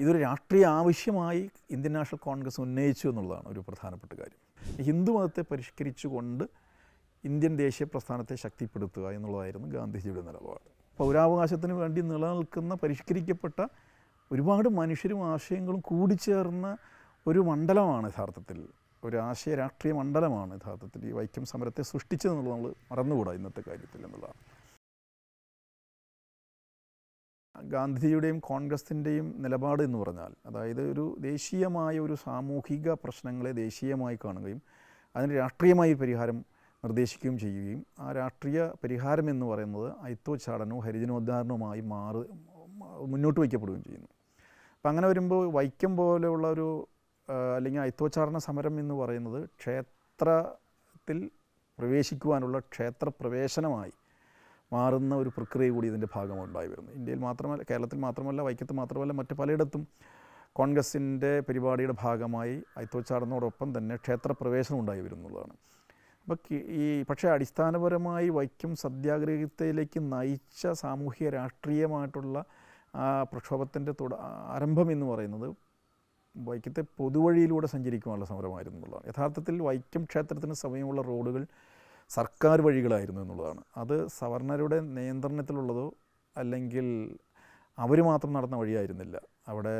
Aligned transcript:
ഇതൊരു 0.00 0.18
രാഷ്ട്രീയ 0.18 0.66
ആവശ്യമായി 0.66 1.50
ഇന്ത്യൻ 1.70 1.92
നാഷണൽ 1.92 2.18
കോൺഗ്രസ് 2.18 2.60
ഉന്നയിച്ചു 2.60 3.08
എന്നുള്ളതാണ് 3.08 3.48
ഒരു 3.48 3.60
പ്രധാനപ്പെട്ട 3.60 4.12
കാര്യം. 4.12 4.40
ഹിന്ദു 4.82 5.12
മതത്തെ 5.12 5.44
പരിഷ്കരിച്ചുകൊണ്ട് 5.50 6.44
ഇന്ത്യൻ 7.24 7.56
ദേശീയ 7.56 7.86
പ്രസ്ഥാനത്തെ 7.86 8.34
ശക്തിപ്പെടുത്തുക 8.34 9.10
എന്നുള്ളതായിരുന്നു 9.10 9.68
ഗാന്ധിജിയുടെ 9.68 10.22
നിലപാട്. 10.22 10.68
പൗരാവകാശത്തിന് 10.98 11.72
വേണ്ടി 11.72 12.00
നിലനിൽക്കുന്ന 12.00 12.74
പരിഷ്കരിക്കപ്പെട്ട 12.74 13.66
ഒരുപാട് 14.32 14.68
മനുഷ്യരും 14.68 15.32
ആശയങ്ങളും 15.32 15.80
കൂടിച്ചേർന്ന 15.80 16.76
ഒരു 17.26 17.38
മണ്ഡലമാണ് 17.38 18.06
യഥാർത്ഥത്തിൽ 18.08 18.68
ഒരു 19.04 19.16
ആശയ 19.16 19.54
രാഷ്ട്രീയ 19.54 19.94
മണ്ഡലമാണ് 19.94 20.54
യഥാർത്ഥത്തിൽ 20.54 21.06
ഈ 21.08 21.12
വൈക്കം 21.12 21.44
സമരത്തെ 21.44 21.82
സൃഷ്ടിച്ചതെന്നുള്ളത് 21.82 22.54
നമ്മൾ 22.54 22.74
മറന്നുകൂടാ 22.92 23.32
ഇന്നത്തെ 23.32 23.62
കാര്യത്തിൽ 23.68 24.04
എന്നുള്ളതാണ്. 24.04 24.53
ഗാന്ധിജിയുടെയും 27.54 28.40
കോൺഗ്രസിന്റെയും 28.40 29.34
നിലപാട് 29.38 29.82
എന്ന് 29.82 29.98
പറഞ്ഞാൽ 29.98 30.32
അതായത് 30.46 30.90
ഒരു 30.90 31.16
ദേശീയമായ 31.20 31.98
ഒരു 31.98 32.14
സാമൂഹിക 32.14 32.92
പ്രശ്നങ്ങളെ 32.92 33.52
ദേശീയമായി 33.52 34.18
കാണുകയും 34.24 34.62
അതിന് 35.16 35.36
രാഷ്ട്രീയമായി 35.36 35.92
പരിഹാരം 35.92 36.44
നിർദ്ദേശിക്കുകയും 36.84 37.38
ചെയ്യുകയും 37.38 37.86
ആ 38.00 38.12
രാഷ്ട്രീയ 38.12 38.70
പരിഹാരം 38.84 39.30
എന്ന് 39.30 39.46
പറയുന്നത് 39.46 39.94
ഐത്തോച്ചാടനവും 40.04 40.84
ഹരിജനോദ്ധാരണവുമായി 40.84 41.80
മാറി 41.80 42.22
മുന്നോട്ട് 43.06 43.40
വയ്ക്കപ്പെടുകയും 43.40 43.82
ചെയ്യുന്നു. 43.82 44.08
അപ്പം 44.74 44.90
അങ്ങനെ 44.90 45.08
വരുമ്പോൾ 45.08 45.52
വൈക്കം 45.52 45.96
പോലെയുള്ള 45.96 46.48
ഒരു 46.48 46.88
അല്ലെങ്കിൽ 47.56 47.80
ഐത്തോച്ചാടന 47.80 48.38
സമരം 48.38 48.80
എന്ന് 48.80 48.94
പറയുന്നത് 48.94 49.48
ക്ഷേത്രത്തിൽ 49.60 51.30
പ്രവേശിക്കുവാനുള്ള 51.78 52.58
ക്ഷേത്ര 52.58 53.08
പ്രവേശനമായി 53.20 53.92
മാറുന്ന 54.74 55.14
ഒരു 55.22 55.30
പ്രക്രിയ 55.36 55.70
കൂടി 55.74 55.86
ഇതിന്റെ 55.92 56.08
ഭാഗമുണ്ടായി 56.16 56.68
വരുന്നു. 56.72 56.90
ഇന്ത്യയിൽ 56.98 57.20
മാത്രമല്ല 57.28 57.62
കേരളത്തിൽ 57.70 57.98
മാത്രമല്ല 58.06 58.42
വൈക്കത്ത് 58.48 58.74
മാത്രമല്ല 58.80 59.12
മറ്റ് 59.20 59.34
പലയിടത്തും 59.40 59.82
കോൺഗ്രസിന്റെ 60.58 61.30
പരിപാടിയുടെ 61.46 61.94
ഭാഗമായി 62.04 62.56
അയത്തോച്ചാടുന്നതോടൊപ്പം 62.78 63.68
തന്നെ 63.76 63.94
ക്ഷേത്രപ്രവേശനം 64.02 64.78
ഉണ്ടായി 64.82 65.02
വരുന്നുള്ളതാണ്. 65.06 65.54
അപ്പോൾ 66.26 66.36
ഈ 66.82 66.84
പക്ഷേ 67.08 67.26
അടിസ്ഥാനപരമായി 67.36 68.28
വൈക്കം 68.36 68.72
സത്യാഗ്രഹത്തിലേക്ക് 68.82 70.00
നയിച്ച 70.12 70.62
സാമൂഹ്യ 70.82 71.30
രാഷ്ട്രീയമായിട്ടുള്ള 71.38 72.36
ആ 73.02 73.06
പ്രക്ഷോഭത്തിന്റെ 73.32 73.92
തുട 74.00 74.14
ആരംഭം 74.54 74.88
എന്ന് 74.94 75.06
പറയുന്നത് 75.12 75.48
വൈക്കത്തെ 76.36 76.82
പൊതുവഴിയിലൂടെ 76.98 77.66
സഞ്ചരിക്കുവാനുള്ള 77.74 78.26
സമരമായിരുന്നു 78.30 78.78
എന്നുള്ളതാണ്. 78.78 79.06
യഥാർത്ഥത്തിൽ 79.10 79.56
വൈക്കം 79.68 80.02
ക്ഷേത്രത്തിന് 80.10 80.56
സമയമുള്ള 80.64 81.00
റോഡുകൾ 81.10 81.42
സർക്കാർ 82.16 82.58
വഴികളായിരുന്നു 82.66 83.20
എന്നുള്ളതാണ്. 83.24 83.62
അത് 83.82 83.96
സവർണരുടെ 84.18 84.78
നിയന്ത്രണത്തിലുള്ളതോ 84.96 85.86
അല്ലെങ്കിൽ 86.36 86.86
അവർ 87.78 87.98
മാത്രം 88.08 88.32
നടന്ന 88.36 88.56
വഴിയായിരുന്നില്ല. 88.56 89.16
അവിടെ 89.50 89.76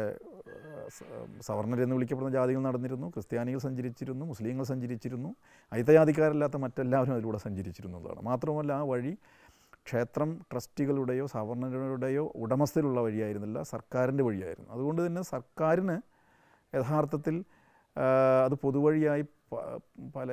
സവർണരെന്ന് 1.48 1.94
വിളിക്കപ്പെടുന്ന 1.96 2.32
ജാതികൾ 2.36 2.60
നടന്നിരുന്നു 2.68 3.06
ക്രിസ്ത്യാനികൾ 3.14 3.60
സഞ്ചരിച്ചിരുന്നു 3.66 4.24
മുസ്ലിങ്ങൾ 4.30 4.64
സഞ്ചരിച്ചിരുന്നു 4.72 5.30
അയിത്തജാതിക്കാരല്ലാത്ത 5.72 6.56
മറ്റെല്ലാവരും 6.64 7.14
അതിലൂടെ 7.16 7.38
സഞ്ചരിച്ചിരുന്നു 7.46 7.98
എന്നതാണ് 7.98 8.22
മാത്രമല്ല 8.30 8.72
ആ 8.72 8.82
വഴി 8.92 9.12
ക്ഷേത്രം 9.88 10.30
ട്രസ്റ്റികളുടെയോ 10.52 11.24
സവർണരുടെയോ 11.34 12.24
ഉടമസ്ഥയിലുള്ള 12.42 13.00
വഴിയായിരുന്നില്ല 13.06 13.58
സർക്കാരിന്റെ 13.72 14.24
വഴിയായിരുന്നു. 14.24 14.70
അതുകൊണ്ട് 14.74 15.00
തന്നെ 15.06 15.22
സർക്കാരിന് 15.22 15.96
യഥാർത്ഥത്തിൽ 16.76 17.36
അത് 18.46 18.54
പൊതുവഴിയായി 18.62 19.24
പല 20.16 20.28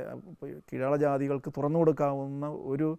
കീഴാള 0.69 0.95
ജാതികൾക്ക് 0.95 1.51
തുറന്നു 1.57 1.79
കൊടുക്കാവുന്ന 1.79 2.47
ഒരു 2.71 2.89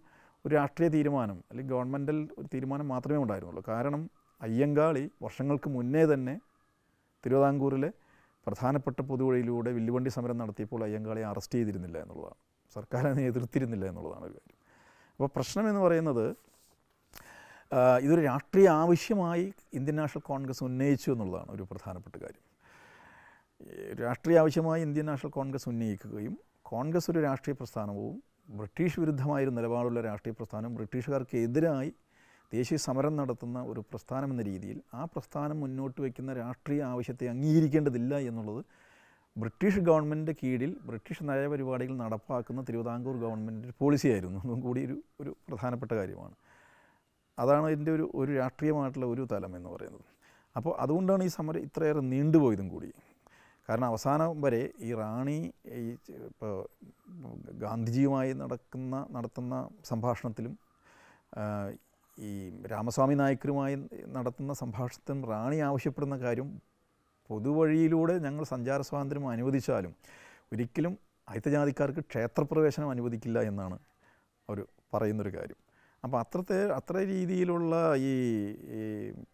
ഒരു 0.45 0.53
രാഷ്ട്രീയ 0.55 0.89
തീരുമാനം 0.89 1.37
അല്ലെങ്കിൽ 1.49 1.73
ഗവൺമെന്റൽ 1.73 2.17
ഒരു 2.39 2.47
തീരുമാനം 2.53 2.87
മാത്രമേ 2.87 3.19
ഉണ്ടായിരുന്നുള്ളൂ. 3.23 3.63
കാരണം 3.67 4.01
അയ്യങ്കാളി 4.41 5.03
വർഷങ്ങൾക്ക് 5.23 5.69
മുന്നേ 5.69 6.03
തന്നെ 6.13 6.35
തിരുവിതാംകൂറിലെ 7.25 7.89
പ്രധാനപ്പെട്ട 8.47 8.99
പൊതുവഴിയിലൂടെ 9.09 9.71
വില്ലുവണ്ടി 9.71 10.09
സമരം 10.15 10.37
നടത്തിയപ്പോൾ 10.37 10.81
അയ്യങ്കാളിയെ 10.87 11.25
അറസ്റ്റ് 11.31 11.57
ചെയ്തിരുന്നില്ല 11.59 11.97
എന്നുള്ളതാണ്. 12.03 12.39
സർക്കാർ 12.75 13.03
എതിർത്തിരുന്നില്ല 13.31 13.85
എന്നുള്ളതാണ് 13.91 14.25
ഒരു 14.29 14.35
കാര്യം. 14.39 14.57
അപ്പോൾ 15.13 15.29
പ്രശ്നം 15.35 15.65
എന്ന് 15.69 15.81
പറയുന്നത് 15.85 16.25
ഇതൊരു 18.05 18.21
രാഷ്ട്രീയ 18.21 18.67
ആവശ്യമായി 18.81 19.45
ഇന്ത്യൻ 19.77 19.95
നാഷണൽ 19.95 20.23
കോൺഗ്രസ് 20.31 20.63
ഉന്നയിച്ചു 20.69 21.09
എന്നുള്ളതാണ് 21.11 21.51
ഒരു 21.51 21.63
പ്രധാനപ്പെട്ട 21.71 22.15
കാര്യം. 22.23 22.43
രാഷ്ട്രീയ 24.01 24.37
ആവശ്യമായി 24.37 24.81
ഇന്ത്യൻ 24.81 25.05
നാഷണൽ 25.05 25.31
കോൺഗ്രസ് 25.31 25.69
ഉന്നയിക്കുകയും 25.69 26.33
കോൺഗ്രസ് 26.63 27.11
ഒരു 27.11 27.19
രാഷ്ട്രീയ 27.19 27.55
പ്രസ്ഥാനവും 27.59 28.15
ബ്രിട്ടീഷ് 28.59 28.99
വിരുദ്ധമായൊരു 28.99 29.49
നിലപാടുള്ള 29.49 30.01
രാഷ്ട്രീയ 30.01 30.33
പ്രസ്ഥാനം 30.39 30.75
ബ്രിട്ടീഷുകാർക്കെതിരായി 30.75 31.91
ദേശീയ 32.51 32.77
സമരം 32.77 33.13
നടത്തുന്ന 33.15 33.59
ഒരു 33.63 33.81
പ്രസ്ഥാനം 33.91 34.31
എന്ന 34.31 34.41
രീതിയിൽ 34.41 34.81
ആ 34.93 35.03
പ്രസ്ഥാനം 35.05 35.59
മുന്നോട്ട് 35.59 36.01
വയ്ക്കുന്ന 36.01 36.33
രാഷ്ട്രീയ 36.33 36.81
ആവശ്യത്തെ 36.83 37.27
അംഗീകരിക്കേണ്ടതില്ല 37.27 38.15
എന്നുള്ളത് 38.29 38.61
ബ്രിട്ടീഷ് 39.35 39.79
ഗവൺമെന്റ് 39.79 40.31
കീഴിൽ 40.31 40.71
ബ്രിട്ടീഷ് 40.87 41.23
നയപരിപാടികൾ 41.29 41.95
നടപ്പാക്കുന്ന 41.95 42.61
തിരുവിതാംകൂർ 42.63 43.15
ഗവൺമെന്റിന്റെ 43.17 43.75
പോളിസിയായിരുന്നു. 43.79 44.39
അതും 44.39 44.59
കൂടി 44.61 44.81
ഒരു 44.85 44.97
ഒരു 45.21 45.31
പ്രധാനപ്പെട്ട 45.47 45.91
കാര്യമാണ്. 45.91 46.35
അതാണ് 47.37 47.67
ഇതിന്റെ 47.67 47.91
ഒരു 47.91 48.05
ഒരു 48.15 48.31
രാഷ്ട്രീയമായിട്ടുള്ള 48.31 49.05
ഒരു 49.05 49.27
തലം 49.31 49.55
എന്ന് 49.57 49.69
പറയുന്നത്. 49.69 50.05
അപ്പോൾ 50.55 50.73
അതുകൊണ്ടാണ് 50.79 51.23
ഈ 51.23 51.27
സമരം 51.27 51.63
ഇത്രയേറെ 51.67 51.99
നീണ്ടുപോയതും 52.13 52.69
കൂടി. 52.69 52.91
കാരണം 53.69 53.85
അവസാനം 53.85 54.41
വരെ 54.41 54.69
ഈ 54.79 54.93
റാണി 54.93 55.37
ഈ 55.75 55.83
ഇപ്പോൾ 56.29 56.53
ഗാന്ധിജിയുമായി 57.53 58.33
നടക്കുന്ന 58.33 59.07
നടത്തുന്ന 59.11 59.69
സംഭാഷണത്തിലും 59.83 60.53
ഈ 62.17 62.31
രാമസ്വാമി 62.71 63.13
നായ്ക്കരുമായി 63.13 63.75
നടത്തുന്ന 64.07 64.53
സംഭാഷണത്തിലും 64.53 65.25
റാണി 65.25 65.57
ആവശ്യപ്പെടുന്ന 65.57 66.15
കാര്യം 66.17 66.49
പൊതുവഴിയിലൂടെ 67.29 68.19
ഞങ്ങൾ 68.19 68.43
സഞ്ചാര 68.43 68.81
സ്വാതന്ത്ര്യം 68.81 69.27
അനുവദിച്ചാലും 69.27 69.93
ഒരിക്കലും 70.51 70.93
അയിത്തജാതിക്കാർക്ക് 71.27 71.99
ക്ഷേത്രപ്രവേശനം 71.99 72.89
അനുവദിക്കില്ല 72.89 73.39
എന്നാണ് 73.41 73.77
അവർ 74.49 74.59
പറയുന്നൊരു 74.93 75.31
കാര്യം. 75.37 75.62
അപ്പോൾ 76.03 76.17
അത്രത്തെ 76.23 76.57
അത്ര 76.77 76.95
രീതിയിലുള്ള 77.11 77.73
ഈ 78.09 78.13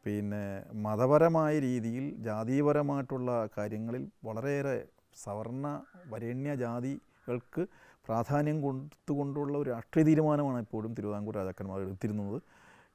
പിന്നെ 0.06 0.42
മതപരമായ 0.86 1.54
രീതിയിൽ 1.60 2.06
ജാതീയപരമായിട്ടുള്ള 2.28 3.30
കാര്യങ്ങളിൽ 3.58 4.04
വളരെയേറെ 4.28 4.78
സവർണ 5.18 5.68
വരേണ്യ 6.12 6.52
ജാതികൾക്ക് 6.64 7.64
പ്രാധാന്യം 8.08 8.58
കൊടുത്തുകൊണ്ടുള്ള 8.66 9.56
ഒരു 9.62 9.70
രാഷ്ട്രീയ 9.76 10.06
തീരുമാനമാണ് 10.10 10.60
ഇപ്പോഴും 10.66 10.92
തിരുവിതാംകൂർ 10.98 11.36
രാജാക്കന്മാർ 11.36 11.80
എടുത്തിരുന്നത് 11.86 12.38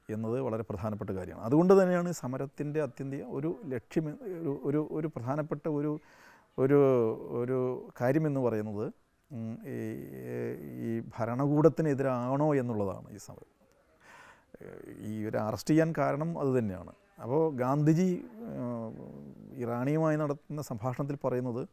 എന്നത് 0.09 0.37
വളരെ 0.47 0.63
പ്രധാനപ്പെട്ട 0.69 1.11
കാര്യമാണ്. 1.17 1.45
അതുകൊണ്ട് 1.49 1.73
തന്നെയാണ് 1.79 2.09
സമരത്തിന്റെ 2.21 2.79
അത്യന്തിക 2.87 3.23
ഒരു 3.37 3.49
ലക്ഷ്യം 3.73 4.07
ഒരു 4.41 4.53
ഒരു 4.69 4.81
ഒരു 4.97 5.07
പ്രധാനപ്പെട്ട 5.15 5.65
ഒരു 5.79 5.91
ഒരു 6.57 6.79
ഒരു 7.41 7.57
കാര്യമെന്ന് 8.01 8.43
പറയുന്നത് 8.47 8.85
ഈ 10.87 10.91
ഭരണകൂടത്തിനെതിരാണോ 11.15 12.49
എന്നുള്ളതാണ് 12.61 13.07
ഈ 13.17 13.21
സമരം. 13.27 13.51
ഈ 14.99 15.25
ഒരു 15.25 15.37
അറസ്റ്റ് 15.37 15.69
ചെയ്യാൻ 15.69 15.93
കാരണം 15.97 16.39
അത് 16.39 16.59
തന്നെയാണ്. 16.59 16.93
അപ്പോൾ 17.23 17.55
ഗാന്ധിജി 17.55 18.25
ഇറാനിയുമായി 19.53 20.17
നടത്തുന്ന 20.17 20.61
സംഭാഷണത്തിൽ 20.61 21.17
പറയുന്നത് 21.23 21.67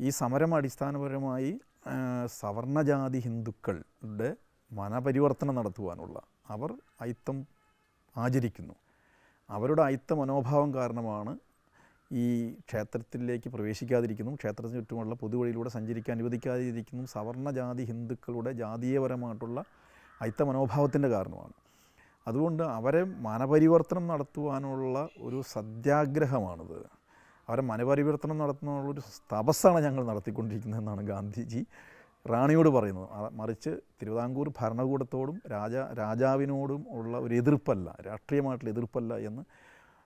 ഈ 0.00 0.08
സമരം 0.10 0.54
അടിസ്ഥാനപരമായി 0.54 1.60
സവർണജാതി 2.40 3.18
ഹിന്ദുക്കളുടെ 3.18 4.36
മനപരിവർത്തനം 4.72 5.54
നടത്തുവാനുള്ള 5.54 6.22
അവർ 6.48 6.74
അയിത്തം 7.00 7.46
ആചരിക്കുന്നു. 8.16 8.74
അവരുടെ 9.50 9.82
അയിത്ത 9.82 10.12
മനോഭാവം 10.12 10.74
കാരണമാണ് 10.74 11.38
ഈ 12.12 12.52
ക്ഷേത്രത്തിലേക്ക് 12.52 13.48
പ്രവേശിക്കാതിരിക്കുന്നു. 13.48 14.34
ക്ഷേത്രത്തിന് 14.34 14.80
ചുറ്റുമുള്ള 14.80 15.14
പൊതുവഴിയിലൂടെ 15.14 15.68
സഞ്ചരിക്കാൻ 15.68 16.14
അനുവദിക്കാതിരിക്കുന്നു. 16.16 17.04
സവർണജാതി 17.04 17.84
ഹിന്ദുക്കളുടെ 17.84 18.52
ജാതീയപരമായിട്ടുള്ള 18.52 19.64
അയിത്ത 20.22 20.42
മനോഭാവത്തിന്റെ 20.42 21.08
കാരണമാണ്. 21.08 21.52
അതുകൊണ്ട് 22.26 22.62
അവരെ 22.76 23.02
മനപരിവർത്തനം 23.26 24.04
നടത്തുവാനുള്ള 24.12 24.96
ഒരു 25.26 25.38
സത്യാഗ്രഹമാണിത്. 25.54 26.78
അവരെ 27.48 27.62
മനപരിവർത്തനം 27.70 28.36
നടത്തുന്നതിനുള്ള 28.42 28.90
ഒരു 28.94 29.02
തപസ്സാണ് 29.32 29.80
ഞങ്ങൾ 29.86 30.02
നടത്തിക്കൊണ്ടിരിക്കുന്നതെന്നാണ് 30.10 31.02
ഗാന്ധിജി 31.12 31.60
റാണിയോട് 32.26 32.70
പറയുന്നത്. 32.76 33.08
മറിച്ച് 33.40 33.72
തിരുവിതാംകൂർ 34.00 34.48
ഭരണകൂടത്തോടും 34.60 35.36
രാജാ 35.54 35.82
രാജാവിനോടും 36.02 36.82
ഉള്ള 36.98 37.14
ഒരു 37.24 37.34
എതിർപ്പല്ല 37.40 37.88
രാഷ്ട്രീയമായിട്ടുള്ള 38.08 38.70
എതിർപ്പല്ല 38.74 39.14
എന്ന് 39.28 39.42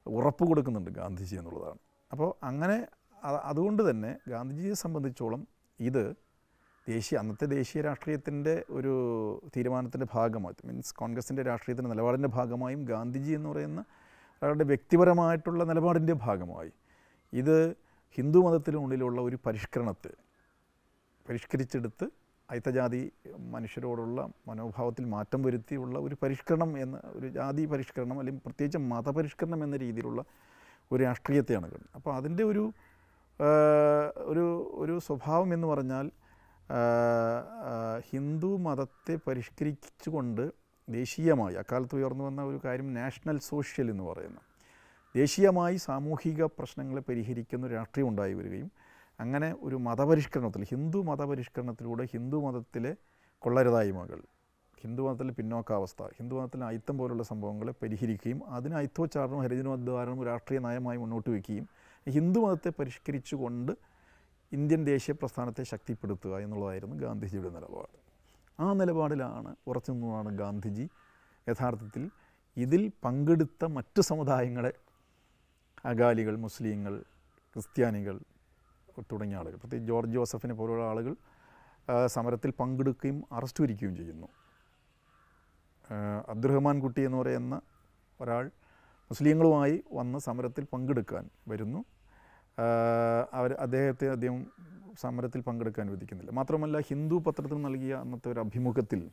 ഉറപ്പ് 0.06 0.44
കൊടുക്കുന്നുണ്ട് 0.50 0.91
ഗാന്ധിജി 1.00 1.37
എന്നുള്ളതാണ്. 1.41 1.81
അപ്പോൾ 2.11 2.31
അങ്ങനെ 2.50 2.76
അതുകൊണ്ട് 3.50 3.82
തന്നെ 3.91 4.11
ഗാന്ധിജിയെ 4.32 4.75
സംബന്ധിച്ചോളം 4.85 5.41
ഇത് 5.81 6.05
ദേശീയ 6.88 7.17
അന്നത്തെ 7.20 7.46
ദേശീയ 7.52 7.81
രാഷ്ട്രീയത്തിന്റെ 7.82 8.55
ഒരു 8.70 8.93
തീരുമാനത്തിന്റെ 9.55 10.06
ഭാഗമായി 10.14 10.67
മീൻസ് 10.69 10.94
കോൺഗ്രസിന്റെ 10.94 11.43
രാഷ്ട്രീയത്തിന്റെ 11.43 11.90
നിലപാടിന്റെ 11.93 12.31
ഭാഗമായും 12.37 12.82
ഗാന്ധിജി 12.85 13.32
എന്ന് 13.32 13.49
പറയുന്ന 13.49 13.81
ഒരാളുടെ 14.43 14.64
വ്യക്തിപരമായിട്ടുള്ള 14.64 15.62
നിലപാടിന്റെ 15.64 16.14
ഭാഗമായി 16.25 16.70
ഇത് 17.32 17.56
ഹിന്ദു 18.19 18.38
മതത്തിനുള്ളിലുള്ള 18.38 19.20
ഒരു 19.20 19.38
പരിഷ്കരണത്തെ 19.46 20.12
പരിഷ്കരിച്ചെടുത്ത് 21.26 22.06
അയിത്തജാതി 22.49 23.00
മനുഷ്യരോടുള്ള 23.55 24.20
മനോഭാവത്തിൽ 24.46 25.05
മാറ്റം 25.06 25.40
വരുത്തിയുള്ള 25.43 25.96
ഒരു 25.99 26.17
പരിഷ്കരണം 26.23 26.70
എന്ന 26.85 27.00
ഒരു 27.14 27.29
ജാതി 27.29 27.64
പരിഷ്കരണം 27.67 28.19
അല്ലെങ്കിൽ 28.19 28.43
പ്രത്യേകിച്ച് 28.43 28.81
മതപരിഷ്കരണം 28.93 29.61
എന്ന 29.64 29.76
രീതിയിലുള്ള 29.76 30.20
ഒരു 30.90 31.00
രാഷ്ട്രീയത്തെയാണ് 31.02 31.67
കണ്ടത്. 31.67 31.90
അപ്പോൾ 31.96 32.12
അതിന്റെ 32.14 32.44
ഒരു 32.44 32.62
ഒരു 34.31 34.46
ഒരു 34.82 34.94
സ്വഭാവം 35.08 35.50
എന്ന് 35.55 35.67
പറഞ്ഞാൽ 35.67 36.06
ഹിന്ദു 38.11 38.56
മതത്തെ 38.56 39.19
പരിഷ്കരിച്ചുകൊണ്ട് 39.26 40.50
ദേശീയമായി 40.88 41.55
അക്കാലത്ത് 41.55 41.94
ഉയർന്നു 41.94 42.25
വന്ന 42.25 42.43
ഒരു 42.43 42.61
കാര്യം 42.65 42.94
നാഷണൽ 42.94 43.38
സോഷ്യൽ 43.38 43.91
എന്ന് 43.91 44.03
പറയുന്നു. 44.03 44.41
ദേശീയമായി 45.17 45.76
സാമൂഹിക 45.76 46.44
പ്രശ്നങ്ങളെ 46.44 47.00
പരിഹരിക്കുന്ന 47.00 47.69
രാഷ്ട്രീയം 47.69 48.09
ഉണ്ടായി 48.09 48.35
വരികയും 48.35 48.70
അങ്ങനെ 49.20 49.55
ഒരു 49.61 49.76
മതപരിഷ്കരണത്തിൽ 49.76 50.65
ഹിന്ദു 50.65 50.99
മതപരിഷ്കരണത്തിലൂടെ 50.99 52.05
ഹിന്ദു 52.05 52.37
മതത്തിലെ 52.37 52.97
കൊള്ളരുതായ്മകൾ 53.38 54.23
ഹിന്ദു 54.81 55.03
മതത്തിലെ 55.03 55.32
പിന്നോക്കാവസ്ഥ 55.32 56.03
ഹിന്ദു 56.03 56.37
മതത്തിലെ 56.37 56.67
അയിത്തം 56.67 56.99
പോലുള്ള 56.99 57.23
സംഭവങ്ങളെ 57.23 57.73
പരിഹരിക്കുകയും 57.82 58.41
അതിന് 58.49 58.75
അയിത്തോച്ചാരണവും 58.75 59.43
ഹരിജനോദ്ധാരണവും 59.43 60.26
രാഷ്ട്രീയ 60.26 60.59
നയമായി 60.61 60.99
മുന്നോട്ട് 60.99 61.31
വയ്ക്കുകയും 61.31 61.69
ഹിന്ദു 62.06 62.41
മതത്തെ 62.41 62.73
പരിഷ്കരിച്ചുകൊണ്ട് 62.79 63.73
ഇന്ത്യൻ 64.53 64.85
ദേശീയ 64.85 65.15
പ്രസ്ഥാനത്തെ 65.15 65.62
ശക്തിപ്പെടുത്തുക 65.62 66.39
എന്നുള്ളതായിരുന്നു 66.39 66.97
ഗാന്ധിജിയുടെ 66.97 67.49
നിലപാട്. 67.49 67.97
ആ 68.61 68.73
നിലപാടിലാണ് 68.73 69.56
ഉറച്ചു 69.67 69.93
നിന്നതാണ് 69.93 70.39
ഗാന്ധിജി 70.39 70.89
യഥാർത്ഥത്തിൽ 71.49 72.11
ഇതിൽ 72.56 72.93
പങ്കെടുത്ത 73.05 73.65
മറ്റു 73.65 74.00
സമുദായങ്ങളെ 74.00 74.73
അകാലികൾ 75.85 76.37
മുസ്ലിങ്ങൾ 76.37 76.95
ക്രിസ്ത്യാനികൾ 77.55 78.21
തുടങ്ങിയ 79.12 79.39
ആളുകൾ 79.39 79.56
പ്രത്യേകിച്ച് 79.56 79.89
ജോർജ് 79.89 80.12
ജോസഫിനെ 80.12 80.55
പോലുള്ള 80.55 80.85
ആളുകൾ 80.85 81.17
സമരത്തിൽ 82.06 82.50
പങ്കെടുക്കുകയും 82.50 83.25
അറസ്റ്റ് 83.33 83.62
വരിക്കുകയും 83.62 83.97
ചെയ്യുന്നു. 83.97 84.29
അബ്ദുറഹ്മാൻ 86.29 86.81
കുട്ടി 86.81 87.00
എന്ന് 87.00 87.19
പറയുന്ന 87.19 87.61
ഒരാൾ 88.21 88.50
മുസ്ലിങ്ങളുമായി 89.11 89.85
വന്ന് 89.93 90.19
സമരത്തിൽ 90.19 90.65
പങ്കെടുക്കാൻ 90.65 91.31
വരുന്നു. 91.49 91.85
അവർ 93.33 93.53
അദ്ദേഹത്തെ 93.53 94.11
അദ്ദേഹം 94.11 94.47
സമരത്തിൽ 95.01 95.41
പങ്കെടുക്കാൻ 95.41 95.87
അനുവദിക്കുന്നില്ല 95.87 96.31
മാത്രമല്ല 96.31 96.81
ഹിന്ദു 96.81 97.15
പത്രത്തിന് 97.15 97.65
നൽകിയ 97.65 97.95
അന്നത്തെ 97.95 98.33
ഒരു 98.33 98.41
അഭിമുഖത്തിൽ 98.41 99.11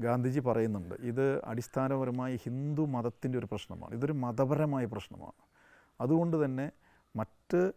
ഗാന്ധിജി 0.00 0.40
പറയുന്നുണ്ട് 0.40 0.94
ഇത് 0.94 1.44
അടിസ്ഥാനപരമായി 1.44 2.36
ഹിന്ദു 2.36 2.82
മതത്തിന്റെ 2.82 3.38
ഒരു 3.38 3.46
പ്രശ്നമാണ്. 3.46 3.94
ഇതൊരു 3.94 4.12
മതപരമായ 4.12 4.84
പ്രശ്നമാണ്. 4.84 5.32
അതുകൊണ്ട് 6.00 6.44
തന്നെ 6.44 6.70
മറ്റ് 7.16 7.72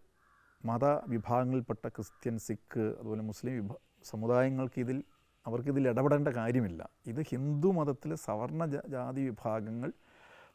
മത 0.65 0.85
വിഭാഗങ്ങളിൽപ്പെട്ട 0.85 1.87
ക്രിസ്ത്യൻ 1.87 2.37
സിഖ് 2.37 2.79
അതുപോലെ 2.99 3.21
മുസ്ലിം 3.21 3.53
വിഭാ 3.53 3.75
സമുദായങ്ങൾക്ക് 4.03 4.79
ഇതിൽ 4.79 5.03
അവർക്കിതിൽ 5.47 5.87
ഇടപെടേണ്ട 5.87 6.27
കാര്യമില്ല. 6.27 6.89
ഇത് 7.07 7.21
ഹിന്ദു 7.21 7.67
മതത്തിലെ 7.67 8.15
സവർണ 8.15 8.65
ജാതി 8.65 9.21
വിഭാഗങ്ങൾ 9.21 9.91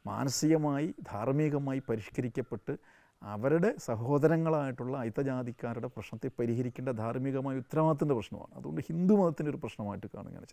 മാനസികമായി 0.06 0.94
ധാർമ്മികമായി 1.02 1.82
പരിഷ്കരിക്കപ്പെട്ട് 1.88 2.76
അവരുടെ 3.22 3.74
സഹോദരങ്ങളായിട്ടുള്ള 3.78 4.96
അയിത്തജാതിക്കാരുടെ 4.98 5.86
പ്രശ്നത്തെ 5.86 6.30
പരിഹരിക്കേണ്ട 6.38 6.88
ധാർമ്മികമായ 6.88 7.56
ഉത്തരവാദിത്തത്തിന്റെ 7.56 8.14
പ്രശ്നമാണ്. 8.14 8.54
അതുകൊണ്ട് 8.54 8.80
ഹിന്ദു 8.80 9.14
മതത്തിന്റെ 9.14 9.50
ഒരു 9.50 9.56
പ്രശ്നമായിട്ട് 9.56 10.06
കാണുക 10.06 10.46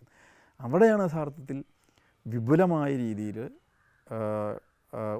അവിടെയാണ് 0.60 1.02
യഥാർത്ഥത്തിൽ 1.02 1.64
വിപുലമായ 2.26 2.96
രീതിയിൽ 2.96 3.50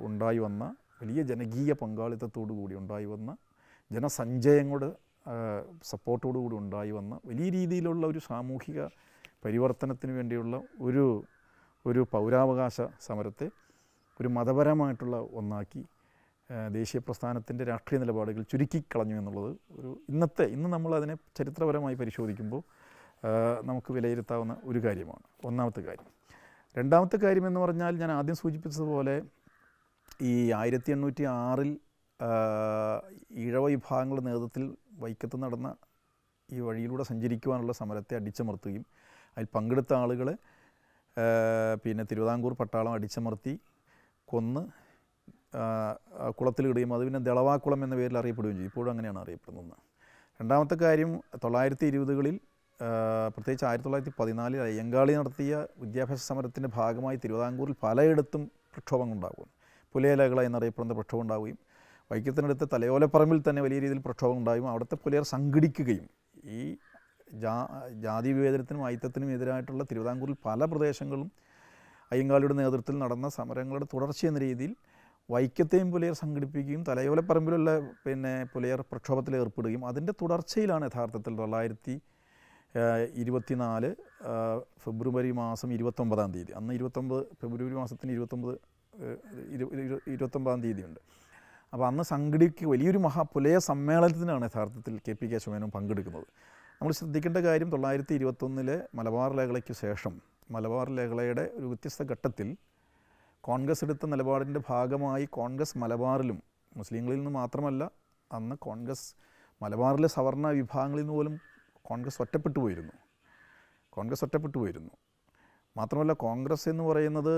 ഉണ്ടായി 0.02 0.38
വന്ന 0.38 0.76
വലിയ 1.02 1.22
ജനകീയ 1.22 1.72
പങ്കാളിത്തത്തോടു 1.72 2.52
കൂടി 2.52 2.74
ഉണ്ടായി 2.74 3.04
വന്ന 3.04 3.36
ജനസഞ്ചയങ്ങളുടെ 3.90 4.92
സപ്പോർട്ടോടു 5.82 6.38
കൂടി 6.38 6.56
ഉണ്ടായി 6.56 6.90
വന്ന 6.90 7.20
വലിയ 7.26 7.50
രീതിയിലുള്ള 7.50 8.06
ഒരു 8.06 8.18
സാമൂഹിക 8.18 8.80
പരിവർത്തനത്തിന് 9.44 10.12
വേണ്ടിയുള്ള 10.12 10.62
ഒരു 10.80 11.24
ഒരു 11.86 12.06
പൗരാവകാശ 12.10 12.80
സമരത്തെ 13.00 13.50
ഒരു 14.20 14.28
മതപരമായിട്ടുള്ള 14.28 15.16
ഒന്നാക്കി 15.32 15.84
ദേശീയ 16.70 17.00
പ്രസ്ഥാനത്തിന്റെ 17.06 17.64
രാഷ്ട്രീയ 17.64 17.98
നിലപാടുകൾ 18.00 18.42
ചുരുക്കിക്കളഞ്ഞു 18.42 19.16
എന്നുള്ളത് 19.18 19.50
ഒരു 19.70 19.90
ഇന്നത്തെ 20.08 20.44
ഇന്ന് 20.44 20.68
നമ്മൾ 20.72 20.94
അതിനെ 20.94 21.14
ചരിത്രപരമായി 21.38 21.94
പരിശോധിക്കുമ്പോൾ 21.94 22.62
നമുക്ക് 23.62 23.92
വിലയിരുത്താവുന്ന 23.92 24.56
ഒരു 24.64 24.78
കാര്യമാണ്. 24.78 25.24
ഒന്നാമത്തെ 25.44 25.80
കാര്യം. 25.80 26.08
രണ്ടാമത്തെ 26.76 27.16
കാര്യം 27.16 27.46
എന്ന് 27.46 27.60
പറഞ്ഞാൽ 27.60 27.94
ഞാൻ 27.96 28.10
ആദ്യം 28.12 28.34
സൂചിപ്പിച്ചതുപോലെ 28.34 29.22
ഈ 30.22 30.52
ആയിരത്തി 30.52 30.90
എണ്ണൂറ്റി 30.90 31.22
ആറിൽ 31.22 31.70
ഈഴവ 33.34 33.64
വിഭാഗങ്ങളുടെ 33.66 34.24
നേതൃത്വത്തിൽ 34.26 34.64
വൈക്കത്ത് 34.92 35.42
നടന്ന 35.42 35.68
ഈ 36.52 36.60
വഴിയിലൂടെ 36.60 37.02
സഞ്ചരിക്കുവാനുള്ള 37.02 37.72
സമരത്തെ 37.72 38.14
അടിച്ചമർത്തുകയും 38.16 38.84
അതിൽ 39.36 39.48
പങ്കെടുത്ത 39.54 39.94
ആളുകളെ 39.94 40.34
പിന്നെ 41.84 42.04
തിരുവിതാംകൂർ 42.04 42.52
പട്ടാളം 42.52 42.92
അടിച്ചമർത്തി 42.92 43.60
കൊന്ന് 44.24 44.62
കുളത്തിലിടുകയും 46.38 46.94
അത് 46.94 47.04
പിന്നെ 47.04 47.20
ദളവാക്കുളം 47.20 47.84
എന്ന 47.84 47.94
പേരിൽ 47.96 48.18
അറിയപ്പെടുകയും 48.18 48.56
ചെയ്യും. 48.56 48.70
ഇപ്പോഴും 48.70 48.90
അങ്ങനെയാണ് 48.90 49.18
അറിയപ്പെടുന്നത്. 49.18 49.78
രണ്ടാമത്തെ 50.40 50.74
കാര്യം 50.74 51.10
തൊള്ളായിരത്തി 51.44 51.86
ഇരുപതുകളിൽ 51.86 52.40
പ്രത്യേകിച്ച് 53.34 53.64
ആയിരത്തി 53.64 53.84
തൊള്ളായിരത്തി 53.84 54.12
പതിനാലിൽ 54.20 54.60
അയ്യങ്കാളി 54.60 55.12
നടത്തിയ 55.12 55.66
വിദ്യാഭ്യാസ 55.78 56.28
സമരത്തിന്റെ 56.28 56.68
ഭാഗമായി 56.68 57.16
തിരുവിതാംകൂറിൽ 57.16 57.74
പലയിടത്തും 57.82 58.50
പ്രക്ഷോഭങ്ങൾ 58.74 59.14
ഉണ്ടാകും 59.14 59.48
പുലയലകള 59.94 60.40
എന്നറിയപ്പെടുന്ന 60.42 60.94
പ്രക്ഷോഭം 60.94 61.22
ഉണ്ടാവുകയും 61.22 61.58
വൈക്കത്തിനടുത്ത് 62.10 62.68
തലയോലപ്പറമ്പിൽ 62.72 63.42
തന്നെ 63.48 63.62
വലിയ 63.62 63.78
രീതിയിൽ 63.78 63.98
പ്രക്ഷോഭം 63.98 64.38
ഉണ്ടായും 64.38 64.68
അവിടുത്തെ 64.68 64.96
പുലയർ 65.04 65.22
സംഘടിക്കുകയും 65.22 66.06
ഈ 66.44 66.76
ജാ 67.32 67.54
ജാതി 67.90 68.32
വിവേചനത്തിനും 68.32 68.86
ഐത്തത്തിനും 68.86 69.32
എതിരായിട്ടുള്ള 69.32 69.84
തിരുവിതാംകൂറിൽ 69.84 70.36
പല 70.44 70.64
പ്രദേശങ്ങളും 70.64 71.28
അയ്യങ്കാളിയുടെ 72.12 72.54
നേതൃത്വത്തിൽ 72.54 72.98
നടന്ന 72.98 73.28
സമരങ്ങളുടെ 73.28 73.86
തുടർച്ച 73.94 74.26
എന്ന 74.26 74.38
രീതിയിൽ 74.38 74.72
വൈക്കത്തെയും 75.30 75.92
പുലയർ 75.92 76.12
സംഘടിപ്പിക്കുകയും 76.12 76.84
തലയോലപ്പറമ്പിലുള്ള 76.88 77.78
പിന്നെ 77.78 78.44
പുലയർ 78.44 78.80
പ്രക്ഷോഭത്തിൽ 78.80 79.36
ഏർപ്പെടുകയും 79.36 79.86
അതിന്റെ 79.86 80.12
തുടർച്ചയിലാണ് 80.22 80.84
യഥാർത്ഥത്തിൽ 80.86 81.36
തൊള്ളായിരത്തി 81.36 82.00
ഇരുപത്തിനാല് 83.14 83.94
ഫെബ്രുവരി 84.84 85.30
മാസം 85.30 85.72
ഇരുപത്തൊമ്പതാം 85.72 86.32
തീയതി. 86.32 86.52
അന്ന് 86.52 86.74
ഇരുപത്തൊമ്പത് 86.74 87.26
ഫെബ്രുവരി 87.42 87.74
മാസത്തിന് 87.74 88.12
ഇരുപത്തൊമ്പത് 88.12 88.58
ഇരു- 89.50 89.72
ഇരു- 89.72 90.00
ഇരുപത്തൊമ്പതാം 90.06 90.62
തീയതിയുണ്ട്. 90.62 91.00
അപ്പോൾ 91.72 91.86
അന്ന് 91.86 92.02
സംഘടിക്കുക 92.02 92.68
വലിയൊരു 92.68 92.98
മഹാപുലയ 92.98 93.58
സമ്മേളനത്തിനാണ് 93.58 94.44
യഥാർത്ഥത്തിൽ 94.44 95.00
കെ 95.08 95.12
പി 95.12 95.26
കേശവനും 95.26 95.70
പങ്കെടുക്കുന്നത്. 95.70 96.26
നമ്മൾ 96.72 96.92
ശ്രദ്ധിക്കേണ്ട 96.92 97.36
കാര്യം 97.36 97.70
തൊള്ളായിരത്തി 97.70 98.14
ഇരുപത്തൊന്നിലെ 98.14 98.82
മലബാർ 98.94 99.32
ലേഖലയ്ക്ക് 99.32 99.74
ശേഷം 99.74 100.20
മലബാർ 100.50 100.90
ലേഖലയുടെ 100.90 101.50
ഒരു 101.54 101.66
വ്യത്യസ്ത 101.66 102.02
ഘട്ടത്തിൽ 102.02 102.56
കോൺഗ്രസ് 103.44 103.84
എടുത്ത 103.84 104.06
നിലപാടിന്റെ 104.06 104.60
ഭാഗമായി 104.68 105.24
കോൺഗ്രസ് 105.24 105.78
മലബാറിലും 105.78 106.42
മുസ്ലിങ്ങളിൽ 106.76 107.16
നിന്ന് 107.16 107.30
മാത്രമല്ല 107.30 107.90
അന്ന് 108.32 108.56
കോൺഗ്രസ് 108.56 109.14
മലബാറിലെ 109.62 110.08
സവർണ 110.08 110.48
വിഭാഗങ്ങളിൽ 110.48 111.02
നിന്ന് 111.02 111.14
പോലും 111.14 111.40
കോൺഗ്രസ് 111.82 112.22
ഒറ്റപ്പെട്ടു 112.22 112.58
പോയിരുന്നു. 112.58 112.92
കോൺഗ്രസ് 113.90 114.24
ഒറ്റപ്പെട്ടു 114.24 114.58
പോയിരുന്നു. 114.58 114.90
മാത്രമല്ല 115.76 116.12
കോൺഗ്രസ് 116.12 116.68
എന്ന് 116.68 116.84
പറയുന്നത് 116.84 117.34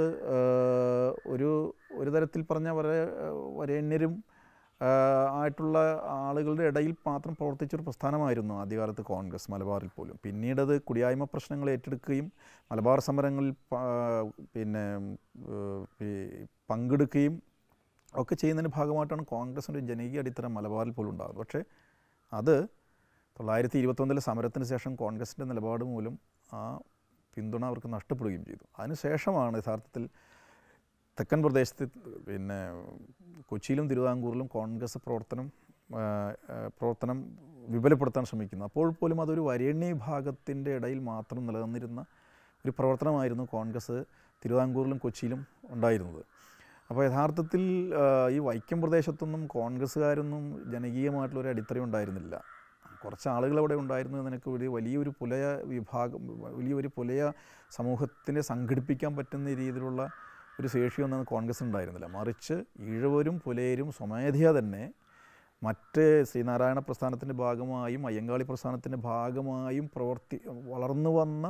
ഒരു 1.26 1.50
ഒരു 1.92 2.10
തരത്തിൽ 2.10 2.42
പറഞ്ഞ 2.42 2.68
വരെ 2.68 2.98
വരേണ്യരും 3.58 4.24
ആയിട്ടുള്ള 5.36 5.78
ആളുകളുടെ 6.08 6.64
ഇടയിൽ 6.70 6.92
മാത്രം 7.06 7.32
പ്രവർത്തിച്ചൊരു 7.38 7.82
പ്രസ്ഥാനമായിരുന്നു 7.82 8.54
ആദ്യകാലത്ത് 8.62 9.02
കോൺഗ്രസ് 9.10 9.50
മലബാറിൽ 9.52 9.90
പോലും. 9.96 10.16
പിന്നീടത് 10.24 10.74
കുടിയായ്മ 10.88 11.24
പ്രശ്നങ്ങൾ 11.32 11.68
ഏറ്റെടുക്കുകയും 11.70 12.32
മലബാർ 12.72 13.00
സമരങ്ങളിൽ 13.08 13.52
പിന്നെ 14.54 14.84
പങ്കെടുക്കുകയും 16.70 17.42
ഒക്കെ 18.14 18.34
ചെയ്യുന്നതിന്റെ 18.34 18.72
ഭാഗമായിട്ടാണ് 18.78 19.24
കോൺഗ്രസിന്റെ 19.34 19.80
ജനകീയ 19.90 20.22
അടിത്തറ 20.24 20.46
മലബാറിൽ 20.56 20.92
പോലും 20.92 21.10
ഉണ്ടാകുന്നത്. 21.10 21.42
പക്ഷേ 21.42 21.62
അത് 22.32 22.54
തൊള്ളായിരത്തി 23.38 23.78
ഇരുപത്തൊന്നിലെ 23.78 24.20
സമരത്തിന് 24.20 24.64
ശേഷം 24.64 24.92
കോൺഗ്രസിന്റെ 24.96 25.44
നിലപാട് 25.44 25.84
മൂലം 25.84 26.14
ആ 26.54 26.60
പിന്തുണ 27.36 27.64
അവർക്ക് 27.64 27.88
നഷ്ടപ്പെടുകയും 27.94 28.44
ചെയ്തു. 28.44 28.64
അതിനുശേഷമാണ് 28.78 29.56
യഥാർത്ഥത്തിൽ 29.60 30.04
തെക്കൻ 31.18 31.38
പ്രദേശത്ത് 31.44 31.84
പിന്നെ 32.26 32.58
കൊച്ചിയിലും 33.50 33.86
തിരുവിതാംകൂറിലും 33.90 34.46
കോൺഗ്രസ് 34.46 34.98
പ്രവർത്തനം 35.06 35.46
പ്രവർത്തനം 36.78 37.18
വിപുലപ്പെടുത്താൻ 37.72 38.24
ശ്രമിക്കുന്നു. 38.24 38.64
അപ്പോൾ 38.64 38.88
പോലും 38.90 39.18
അതൊരു 39.20 39.42
വരേണ്യ 39.48 39.88
വിഭാഗത്തിന്റെ 39.92 40.70
ഇടയിൽ 40.78 41.00
മാത്രം 41.10 41.42
നിലനിന്നിരുന്ന 41.46 42.00
ഒരു 42.64 42.72
പ്രവർത്തനമായിരുന്നു 42.78 43.44
കോൺഗ്രസ് 43.56 43.96
തിരുവിതാംകൂറിലും 44.42 44.98
കൊച്ചിയിലും 44.98 45.40
ഉണ്ടായിരുന്നത്. 45.74 46.22
അപ്പോൾ 46.90 47.02
യഥാർത്ഥത്തിൽ 47.04 47.62
ഈ 48.36 48.38
വൈക്കം 48.48 48.78
പ്രദേശത്തൊന്നും 48.82 49.42
കോൺഗ്രസ്സുകാരൊന്നും 49.56 50.42
ജനകീയമായിട്ടുള്ളൊരു 50.72 51.50
അടിത്തറ 51.54 51.78
ഉണ്ടായിരുന്നില്ല. 51.86 52.34
കുറച്ച് 53.04 53.28
ആളുകൾ 53.28 53.56
അവിടെ 53.58 53.74
ഉണ്ടായിരുന്നു 53.82 54.16
എന്നതിനൊക്കെ 54.18 54.50
വലിയ 54.50 54.68
വലിയൊരു 54.76 55.12
പുലയ 55.20 55.44
വിഭാഗം 55.70 56.20
വലിയൊരു 56.58 56.90
പുലയ 56.96 57.32
സമൂഹത്തിനെ 57.78 58.42
സംഘടിപ്പിക്കാൻ 58.50 59.12
പറ്റുന്ന 59.16 59.54
രീതിയിലുള്ള 59.60 60.02
ഒരു 60.62 60.68
ശേഷിയൊന്നും 60.68 61.24
കോൺഗ്രസ് 61.24 61.62
ഉണ്ടായിരുന്നില്ല. 61.62 62.06
മറിച്ച് 62.06 62.56
ഈഴവരും 62.88 63.36
പുലയരും 63.44 63.92
സ്വമേധയാ 63.92 64.50
തന്നെ 64.52 64.82
മറ്റ് 65.62 66.04
ശ്രീനാരായണ 66.28 66.78
പ്രസ്ഥാനത്തിന്റെ 66.78 67.34
ഭാഗമായും 67.34 68.06
അയ്യങ്കാളി 68.06 68.44
പ്രസ്ഥാനത്തിന്റെ 68.44 68.98
ഭാഗമായും 68.98 69.86
പ്രവർത്തി 69.96 70.38
വളർന്നു 70.46 71.10
വന്ന 71.10 71.46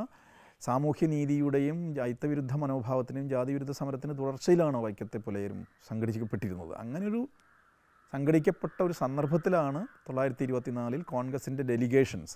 സാമൂഹ്യനീതിയുടെയും 0.60 1.78
ജൈത്തവിരുദ്ധ 1.94 2.54
മനോഭാവത്തിനും 2.54 3.24
ജാതിവിരുദ്ധ 3.28 3.72
സമരത്തിന്റെ 3.72 4.16
തുടർച്ചയിലാണ് 4.16 4.76
വൈക്കത്തെ 4.76 5.18
പുലയരും 5.18 5.60
സംഘടിപ്പിക്കപ്പെട്ടിരുന്നത്? 5.88 6.72
അങ്ങനൊരു 6.76 7.22
സംഘടിക്കപ്പെട്ട 8.12 8.78
ഒരു 8.82 8.92
സന്ദർഭത്തിലാണ് 8.92 9.80
തൊള്ളായിരത്തി 10.06 10.44
ഇരുപത്തിനാലിൽ 10.44 11.02
കോൺഗ്രസിന്റെ 11.02 11.62
ഡെലിഗേഷൻസ് 11.62 12.34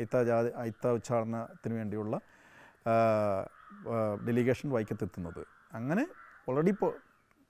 ഐത്ത 0.00 0.16
ജാതി 0.22 0.50
ഐത്ത 0.60 0.86
ഉച്ചാടനത്തിന് 0.88 1.74
വേണ്ടിയുള്ള 1.74 2.14
ഡെലിഗേഷൻ 4.38 4.70
വൈക്കത്തെത്തുന്നത്. 4.70 5.46
അങ്ങനെ 5.72 6.06
ഓൾറെഡി 6.48 6.68
ഇപ്പോൾ 6.68 6.94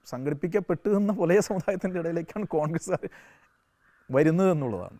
സംഘടിപ്പിക്കപ്പെട്ടു 0.06 0.88
എന്ന 0.88 1.12
പുലയ 1.12 1.40
സമുദായത്തിന്റെ 1.40 2.00
ഇടയിലേക്കാണ് 2.00 2.46
കോൺഗ്രസ് 2.46 3.08
വരുന്നത് 4.10 4.50
എന്നുള്ളതാണ്. 4.50 4.98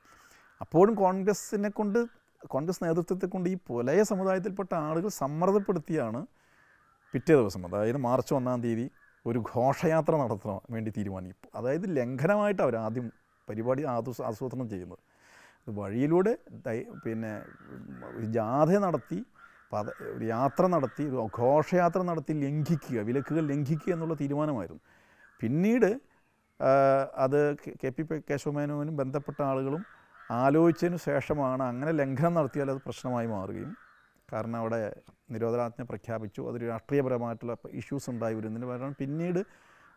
അപ്പോഴും 0.61 0.95
കോൺഗ്രസ്സിനെ 0.95 1.68
കൊണ്ട് 1.68 2.07
കോൺഗ്രസ് 2.47 2.85
നേതൃത്വത്തെ 2.85 3.26
കൊണ്ട് 3.26 3.50
ഈ 3.50 3.57
പുലയ 3.66 4.02
സമുദായത്തിൽപ്പെട്ട 4.02 4.75
ആളുകൾ 4.75 5.09
സമ്മർദ്ദപ്പെടുത്തിയാണ് 5.09 6.26
പിറ്റേ 7.12 7.35
ദിവസം 7.35 7.66
അതായത് 7.66 7.97
മാർച്ച് 7.97 8.35
ഒന്നാം 8.35 8.62
തീയതി 8.62 8.90
ഒരു 9.26 9.45
ഘോഷയാത്ര 9.57 10.16
നടത്താൻ 10.16 10.61
വേണ്ടി 10.71 10.92
തീരുമാനിക്കും. 10.97 11.59
അതായത് 11.59 11.97
ലംഘനമായിട്ട് 11.97 12.62
അവർ 12.62 12.76
ആദ്യം 12.76 13.12
പരിപാടി 13.49 13.83
ആസൂ- 13.83 14.25
ആസൂത്രണം 14.25 14.68
ചെയ്യുന്നത്. 14.68 14.99
വഴിയിലൂടെ 15.71 16.38
പിന്നെ 17.04 17.42
ജാഥ 18.21 18.68
നടത്തി 18.68 19.26
പത 19.72 19.88
ഒരു 19.88 20.25
യാത്ര 20.25 20.66
നടത്തി 20.66 21.02
ഒരു 21.02 21.28
ഘോഷയാത്ര 21.38 22.02
നടത്തി 22.02 22.32
ലംഘിക്കുക 22.32 23.00
വിലക്കുകൾ 23.00 23.46
ലംഘിക്കുക 23.46 23.92
എന്നുള്ള 23.92 24.14
തീരുമാനമായിരുന്നു. 24.14 24.80
പിന്നീട് 25.40 26.00
അത് 27.16 27.56
കെ- 27.56 27.88
പി 27.88 28.02
കേശവമേനോനും 28.30 28.96
ബന്ധപ്പെട്ട 28.96 29.42
ആളുകളും 29.42 29.87
ആലോചിച്ചതിന് 30.30 30.96
ശേഷമാണ് 30.96 31.62
അങ്ങനെ 31.62 31.92
ലംഘനം 31.92 32.34
നടത്തിയാൽ 32.34 32.70
അത് 32.70 32.78
പ്രശ്നമായി 32.78 33.26
മാറുകയും 33.26 33.76
കാരണം 34.32 34.56
അവിടെ 34.56 34.96
നിരോധനാജ്ഞ 35.30 35.84
പ്രഖ്യാപിച്ചു. 35.84 36.42
അതൊരു 36.42 36.66
രാഷ്ട്രീയപരമായിട്ടുള്ള 36.66 37.56
ഇഷ്യൂസ് 37.70 38.10
ഉണ്ടായി 38.10 38.34
വരുന്നതിന് 38.34 38.70
പകരം 38.70 38.96
പിന്നീട് 38.98 39.44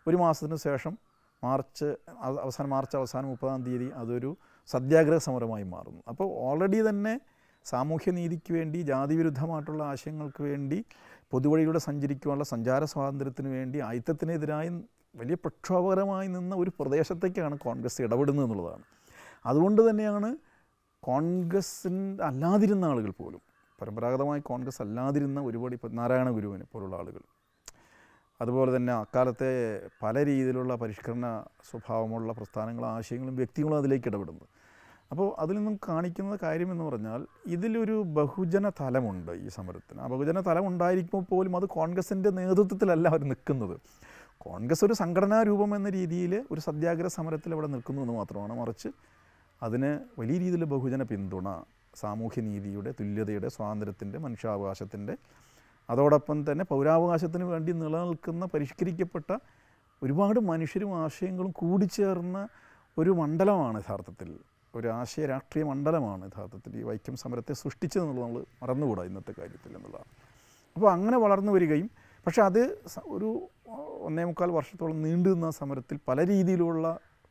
ഒരു 0.08 0.16
മാസത്തിന് 0.18 0.56
ശേഷം 0.56 0.98
മാർച്ച് 1.44 1.96
അവസാനം 2.20 2.70
മാർച്ച് 2.70 2.98
അവസാനം 2.98 3.28
മുപ്പതാം 3.28 3.64
തീയതി 3.64 3.92
അതൊരു 3.96 4.38
സത്യാഗ്രഹ 4.68 5.18
സമരമായി 5.18 5.64
മാറുന്നു. 5.64 6.02
അപ്പോൾ 6.08 6.34
ഓൾറെഡി 6.38 6.90
തന്നെ 6.90 7.20
സാമൂഹ്യനീതിക്ക് 7.66 8.54
വേണ്ടി 8.54 8.82
ജാതിവിരുദ്ധമായിട്ടുള്ള 8.82 9.84
ആശയങ്ങൾക്ക് 9.84 10.44
വേണ്ടി 10.44 10.86
പൊതുവഴിയിലൂടെ 11.32 11.80
സഞ്ചരിക്കുവാനുള്ള 11.80 12.44
സഞ്ചാര 12.44 12.84
സ്വാതന്ത്ര്യത്തിന് 12.84 13.48
വേണ്ടി 13.48 13.80
ആയുധത്തിനെതിരായി 13.80 14.70
വലിയ 15.16 15.36
പ്രക്ഷോഭകരമായി 15.36 16.28
നിന്ന 16.28 16.56
ഒരു 16.56 16.72
പ്രദേശത്തേക്കാണ് 16.80 17.58
കോൺഗ്രസ് 17.58 18.02
ഇടപെടുന്നത് 18.02 18.46
എന്നുള്ളതാണ്. 18.46 18.84
അതുകൊണ്ട് 19.46 19.90
തന്നെയാണ് 19.90 20.38
കോൺഗ്രസിന്റെ 21.04 22.24
അല്ലാതിരുന്ന 22.24 22.86
ആളുകൾ 22.86 23.12
പോലും 23.12 23.42
പരമ്പരാഗതമായി 23.82 24.42
കോൺഗ്രസ് 24.42 24.82
അല്ലാതിരുന്ന 24.82 25.40
ഒരുപാട് 25.42 25.74
ഇപ്പോൾ 25.76 25.92
നാരായണ 25.92 26.30
ഗുരുവിനെ 26.30 26.66
പോലുള്ള 26.74 26.96
ആളുകൾ. 26.96 27.22
അതുപോലെ 28.42 28.76
തന്നെ 28.76 28.94
അക്കാലത്തെ 28.94 29.50
പല 30.04 30.26
രീതിയിലുള്ള 30.26 30.76
പരിഷ്കരണ 30.76 31.46
സ്വഭാവമുള്ള 31.72 32.34
പ്രസ്ഥാനങ്ങളും 32.34 32.88
ആശയങ്ങളും 32.88 33.36
വ്യക്തികളും 33.36 33.78
അതിലേക്ക് 33.78 34.08
ഇടപെടുന്നത്. 34.08 34.48
അപ്പോൾ 35.12 35.28
അതിൽ 35.44 35.56
നിന്നും 35.56 35.76
കാണിക്കുന്ന 35.88 36.34
കാര്യം 36.44 36.70
എന്ന് 36.74 36.84
പറഞ്ഞാൽ 36.84 37.22
ഇതിലൊരു 37.56 37.96
ബഹുജന 38.18 38.66
തലമുണ്ട് 38.80 39.32
ഈ 39.46 39.48
സമരത്തിന്. 39.58 40.00
ആ 40.04 40.08
ബഹുജന 40.14 40.42
തലം 40.42 40.66
ഉണ്ടായിരിക്കുമ്പോൾ 40.68 41.24
പോലും 41.32 41.56
അത് 41.60 41.66
കോൺഗ്രസിന്റെ 41.78 42.30
നേതൃത്വത്തിലല്ല 42.40 43.08
അവർ 43.12 43.24
നിൽക്കുന്നത്. 43.32 43.76
കോൺഗ്രസ് 44.46 44.84
ഒരു 44.86 44.94
സംഘടനാ 45.02 45.40
രൂപം 45.50 45.72
എന്ന 45.78 45.90
രീതിയിൽ 45.90 46.34
ഒരു 46.52 46.62
സത്യാഗ്രഹ 46.68 47.12
സമരത്തിൽ 47.18 47.54
അവിടെ 47.56 47.68
നിൽക്കുന്നു 47.74 48.02
എന്ന് 48.02 48.16
മാത്രമാണ്. 48.20 48.54
മറിച്ച് 48.62 48.90
അതിന് 49.62 49.90
വലിയ 50.20 50.38
രീതിയിൽ 50.44 50.64
ബഹുജന 50.74 51.04
പിന്തുണ 51.04 51.48
സാമൂഹ്യനീതിയുടെ 51.94 52.92
തുല്യതയുടെ 53.00 53.50
സ്വാതന്ത്ര്യത്തിന്റെ 53.56 54.20
മനുഷ്യാവകാശത്തിന്റെ 54.20 55.16
അതോടൊപ്പം 55.90 56.38
തന്നെ 56.48 56.64
പൗരാവകാശത്തിന് 56.64 57.44
വേണ്ടി 57.44 57.72
നിലനിൽക്കുന്ന 57.82 58.46
പരിഷ്കരിക്കപ്പെട്ട 58.54 59.30
ഒരുപാട് 60.02 60.40
മനുഷ്യരും 60.52 60.92
ആശയങ്ങളും 61.04 61.52
കൂടിച്ചേർന്ന 61.52 62.38
ഒരു 62.98 63.12
മണ്ഡലമാണ് 63.12 63.78
യഥാർത്ഥത്തിൽ 63.82 64.30
ഒരു 64.74 64.88
ആശയ 64.88 65.26
രാഷ്ട്രീയ 65.26 65.64
മണ്ഡലമാണ് 65.64 66.26
യഥാർത്ഥത്തിൽ 66.26 66.74
ഈ 66.82 66.84
വൈക്കം 66.90 67.16
സമരത്തെ 67.16 67.54
സൃഷ്ടിച്ചതെന്നുള്ളത് 67.62 68.26
നമ്മൾ 68.26 68.44
മറന്നുകൂടാ 68.62 69.04
ഇന്നത്തെ 69.10 69.34
കാര്യത്തിൽ 69.40 69.72
എന്നുള്ളതാണ്. 69.78 70.12
അപ്പോൾ 70.76 70.90
അങ്ങനെ 70.92 71.18
വളർന്നു 71.18 71.52
വരികയും 71.52 71.90
പക്ഷേ 72.26 72.42
അത് 72.42 72.62
ഒരു 73.08 73.30
ഒന്നേ 74.08 74.24
മുക്കാൽ 74.24 74.50
വർഷത്തോളം 74.50 74.98
നീണ്ടു 75.02 75.30
നിന്ന 75.30 75.50
സമരത്തിൽ 75.52 75.98
പല 76.08 76.26
രീതിയിലുള്ള 76.26 76.86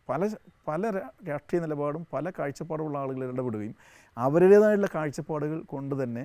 പല 0.08 0.28
പല 0.68 0.90
രാഷ്ട്രീയ 1.28 1.58
നിലപാടും 1.60 2.02
പല 2.14 2.30
കാഴ്ചപ്പാടുമുള്ള 2.38 2.96
ആളുകൾ 2.98 3.22
ഇടപെടുകയും 3.24 3.74
അവരുടേതായിട്ടുള്ള 4.16 4.88
കാഴ്ചപ്പാടുകൾ 4.94 5.58
കൊണ്ട് 5.64 6.02
തന്നെ 6.02 6.24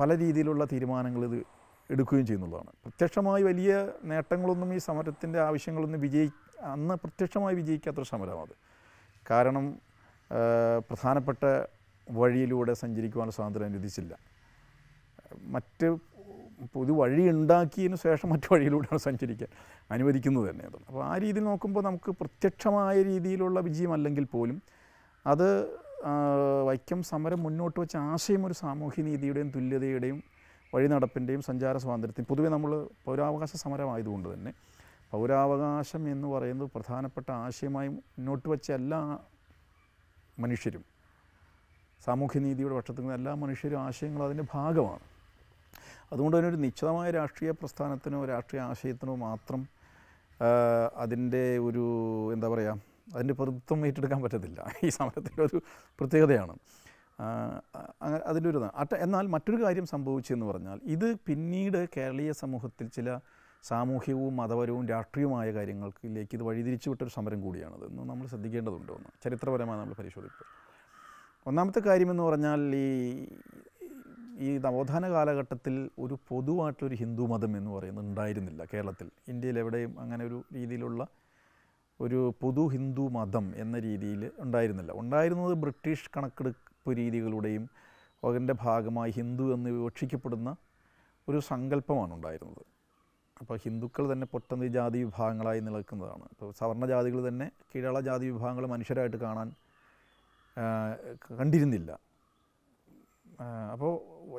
പല 0.00 0.10
രീതിയിലുള്ള 0.18 0.64
തീരുമാനങ്ങൾ 0.72 1.22
ഇത് 1.24 1.38
എടുക്കുകയും 1.90 2.26
ചെയ്യുന്നുള്ളതാണ് 2.26 2.70
പ്രത്യക്ഷമായി 2.84 3.42
വലിയ 3.42 3.72
നേട്ടങ്ങളൊന്നും 4.04 4.70
ഈ 4.74 4.78
സമരത്തിന്റെ 4.78 5.38
ആവശ്യങ്ങളൊന്നും 5.40 6.00
വിജയി 6.00 6.30
അന്ന് 6.66 6.94
പ്രത്യക്ഷമായി 6.94 7.56
വിജയിക്കാത്തൊരു 7.56 8.08
സമരമാണ് 8.14 8.54
കാരണം 9.26 9.66
പ്രധാനപ്പെട്ട 10.88 11.44
വഴിയിലൂടെ 12.06 12.74
സ്വാതന്ത്ര്യം 12.74 13.66
അനുവദിച്ചില്ല 13.66 14.14
മറ്റ് 15.46 15.88
പുതു 16.74 16.92
വഴി 16.92 17.24
ഉണ്ടാക്കിയതിന് 17.30 17.96
ശേഷം 17.96 18.28
മറ്റു 18.28 18.48
വഴിയിലൂടെയാണ് 18.54 19.00
സഞ്ചരിക്കാൻ 19.00 19.50
അനുവദിക്കുന്നത് 19.90 20.46
തന്നെ 20.50 20.64
അപ്പോൾ 20.88 21.02
ആ 21.04 21.14
രീതിയിൽ 21.16 21.44
നോക്കുമ്പോൾ 21.44 21.82
നമുക്ക് 21.82 22.10
പ്രത്യക്ഷമായ 22.10 22.96
രീതിയിലുള്ള 23.02 23.60
വിജയമല്ലെങ്കിൽ 23.60 24.24
പോലും 24.24 24.56
അത് 25.26 25.48
വൈക്കം 26.66 27.00
സമരം 27.02 27.40
മുന്നോട്ട് 27.42 27.78
വെച്ച 27.80 27.96
ആശയം 27.96 28.42
ഒരു 28.46 28.54
സാമൂഹ്യ 28.54 29.02
നീതിയുടെയും 29.02 29.48
തുല്യതയുടെയും 29.48 30.18
വഴി 30.72 30.88
നടപ്പിന്റെയും 30.88 31.42
സഞ്ചാര 31.42 31.76
സ്വാതന്ത്ര്യത്തിനും 31.76 32.28
പൊതുവെ 32.28 32.48
നമ്മൾ 32.48 32.72
പൗരാവകാശ 33.04 33.52
സമരമായതുകൊണ്ട് 33.56 34.28
തന്നെ 34.34 34.52
പൗരാവകാശം 35.12 36.02
എന്ന് 36.08 36.28
പറയുന്നത് 36.28 36.70
പ്രധാനപ്പെട്ട 36.74 37.28
ആശയമായി 37.38 37.88
മുന്നോട്ട് 37.88 38.46
വെച്ച 38.48 38.68
എല്ലാ 38.70 39.00
മനുഷ്യരും. 40.38 40.84
സാമൂഹ്യനീതിയുടെ 42.04 42.74
പക്ഷത്തു 42.74 43.00
നിന്ന് 43.00 43.14
എല്ലാ 43.14 43.34
മനുഷ്യരും 43.34 43.80
ആശയങ്ങളും 43.80 44.24
അതിന്റെ 44.24 44.44
ഭാഗമാണ്. 44.54 45.04
അതുകൊണ്ട് 46.12 46.34
തന്നെ 46.36 46.48
ഒരു 46.48 46.56
നിശ്ചിതമായ 46.56 47.08
രാഷ്ട്രീയ 47.10 47.50
പ്രസ്ഥാനത്തിനോ 47.50 48.24
രാഷ്ട്രീയ 48.24 48.62
ആശയത്തിനോ 48.62 49.14
മാത്രം 49.14 49.68
അതിന്റെ 50.96 51.58
ഒരു 51.58 51.84
എന്താ 52.32 52.48
പറയുക 52.48 52.72
അതിന്റെ 53.14 53.34
പ്രതിത്വം 53.34 53.86
ഏറ്റെടുക്കാൻ 53.86 54.22
പറ്റത്തില്ല. 54.22 54.60
ഈ 54.84 54.88
സമരത്തിന്റെ 54.88 55.42
ഒരു 55.42 55.58
പ്രത്യേകതയാണ്. 55.98 56.54
അങ്ങനെ 58.02 58.20
അതിന്റെ 58.30 58.50
ഒരു 58.50 58.60
എന്നാൽ 58.96 59.26
മറ്റൊരു 59.26 59.64
കാര്യം 59.64 59.86
സംഭവിച്ചെന്ന് 59.86 60.46
പറഞ്ഞാൽ 60.46 60.80
ഇത് 60.84 61.14
പിന്നീട് 61.26 61.80
കേരളീയ 61.96 62.32
സമൂഹത്തിൽ 62.32 62.88
ചില 62.88 63.08
സാമൂഹികവും 63.62 64.36
മതപരവും 64.36 64.88
രാഷ്ട്രീയവുമായ 64.88 65.52
കാര്യങ്ങൾക്കിലേക്ക് 65.52 66.36
ഇത് 66.36 66.42
വഴിതിരിച്ചു 66.42 66.88
വിട്ടൊരു 66.90 67.10
സമരം 67.10 67.40
കൂടിയാണത്. 67.40 67.86
എന്ന് 67.86 68.02
നമ്മൾ 68.02 68.26
ശ്രദ്ധിക്കേണ്ടതുണ്ടോ 68.26 68.94
എന്ന്? 68.94 69.08
ചരിത്രപരമായി 69.24 69.80
നമ്മൾ 69.80 69.94
പരിശോധിക്കും 69.94 70.46
ഒന്നാമത്തെ 71.46 71.80
കാര്യമെന്ന് 71.80 72.22
പറഞ്ഞാൽ 72.22 72.60
ഈ 72.76 73.28
ഈ 74.38 74.58
നവോത്ഥാന 74.58 75.10
കാലഘട്ടത്തിൽ 75.10 75.90
ഒരു 75.98 76.18
പൊതുവായിട്ടൊരു 76.28 76.94
ഹിന്ദു 76.94 77.22
മതം 77.22 77.56
എന്ന് 77.56 77.70
പറയുന്നത് 77.70 78.04
ഉണ്ടായിരുന്നില്ല 78.04 78.64
കേരളത്തിൽ. 78.64 79.10
ഇന്ത്യയിൽ 79.28 79.58
എവിടെയും 79.58 80.00
അങ്ങനെ 80.00 80.24
ഒരു 80.24 80.42
രീതിയിലുള്ള 80.54 81.06
ഒരു 82.00 82.34
പൊതു 82.40 82.68
ഹിന്ദു 82.68 83.08
മതം 83.08 83.52
എന്ന 83.56 83.78
രീതിയിൽ 83.78 84.30
ഉണ്ടായിരുന്നില്ല. 84.38 84.92
ഉണ്ടായിരുന്നത് 84.92 85.52
ബ്രിട്ടീഷ് 85.52 86.10
കണക്കെടുപ്പ് 86.16 86.96
രീതികളുടെയും 86.96 87.70
അതിന്റെ 88.24 88.54
ഭാഗമായി 88.60 89.10
ഹിന്ദു 89.10 89.54
എന്ന് 89.54 89.70
വിവക്ഷിക്കപ്പെടുന്ന 89.70 90.56
ഒരു 91.28 91.38
സങ്കല്പമാണ് 91.38 92.14
ഉണ്ടായിരുന്നത്. 92.14 92.77
അപ്പോൾ 93.40 93.56
ഹിന്ദുക്കൾ 93.64 94.12
തന്നെ 94.12 94.26
പൊട്ടന്ന് 94.32 94.66
ജാതി 94.66 94.98
വിഭാഗങ്ങളായി 95.04 95.60
നിലനിൽക്കുന്നതാണ്. 95.60 96.24
ഇപ്പോൾ 96.32 96.52
സവർണ 96.52 96.86
ജാതികൾ 96.86 97.28
തന്നെ 97.28 97.46
കീഴള 97.70 98.00
ജാതി 98.00 98.26
വിഭാഗങ്ങൾ 98.30 98.66
മനുഷ്യരായിട്ട് 98.66 99.16
കാണാൻ 99.16 99.48
കണ്ടിരുന്നില്ല. 101.40 101.90
അപ്പോൾ 103.72 103.92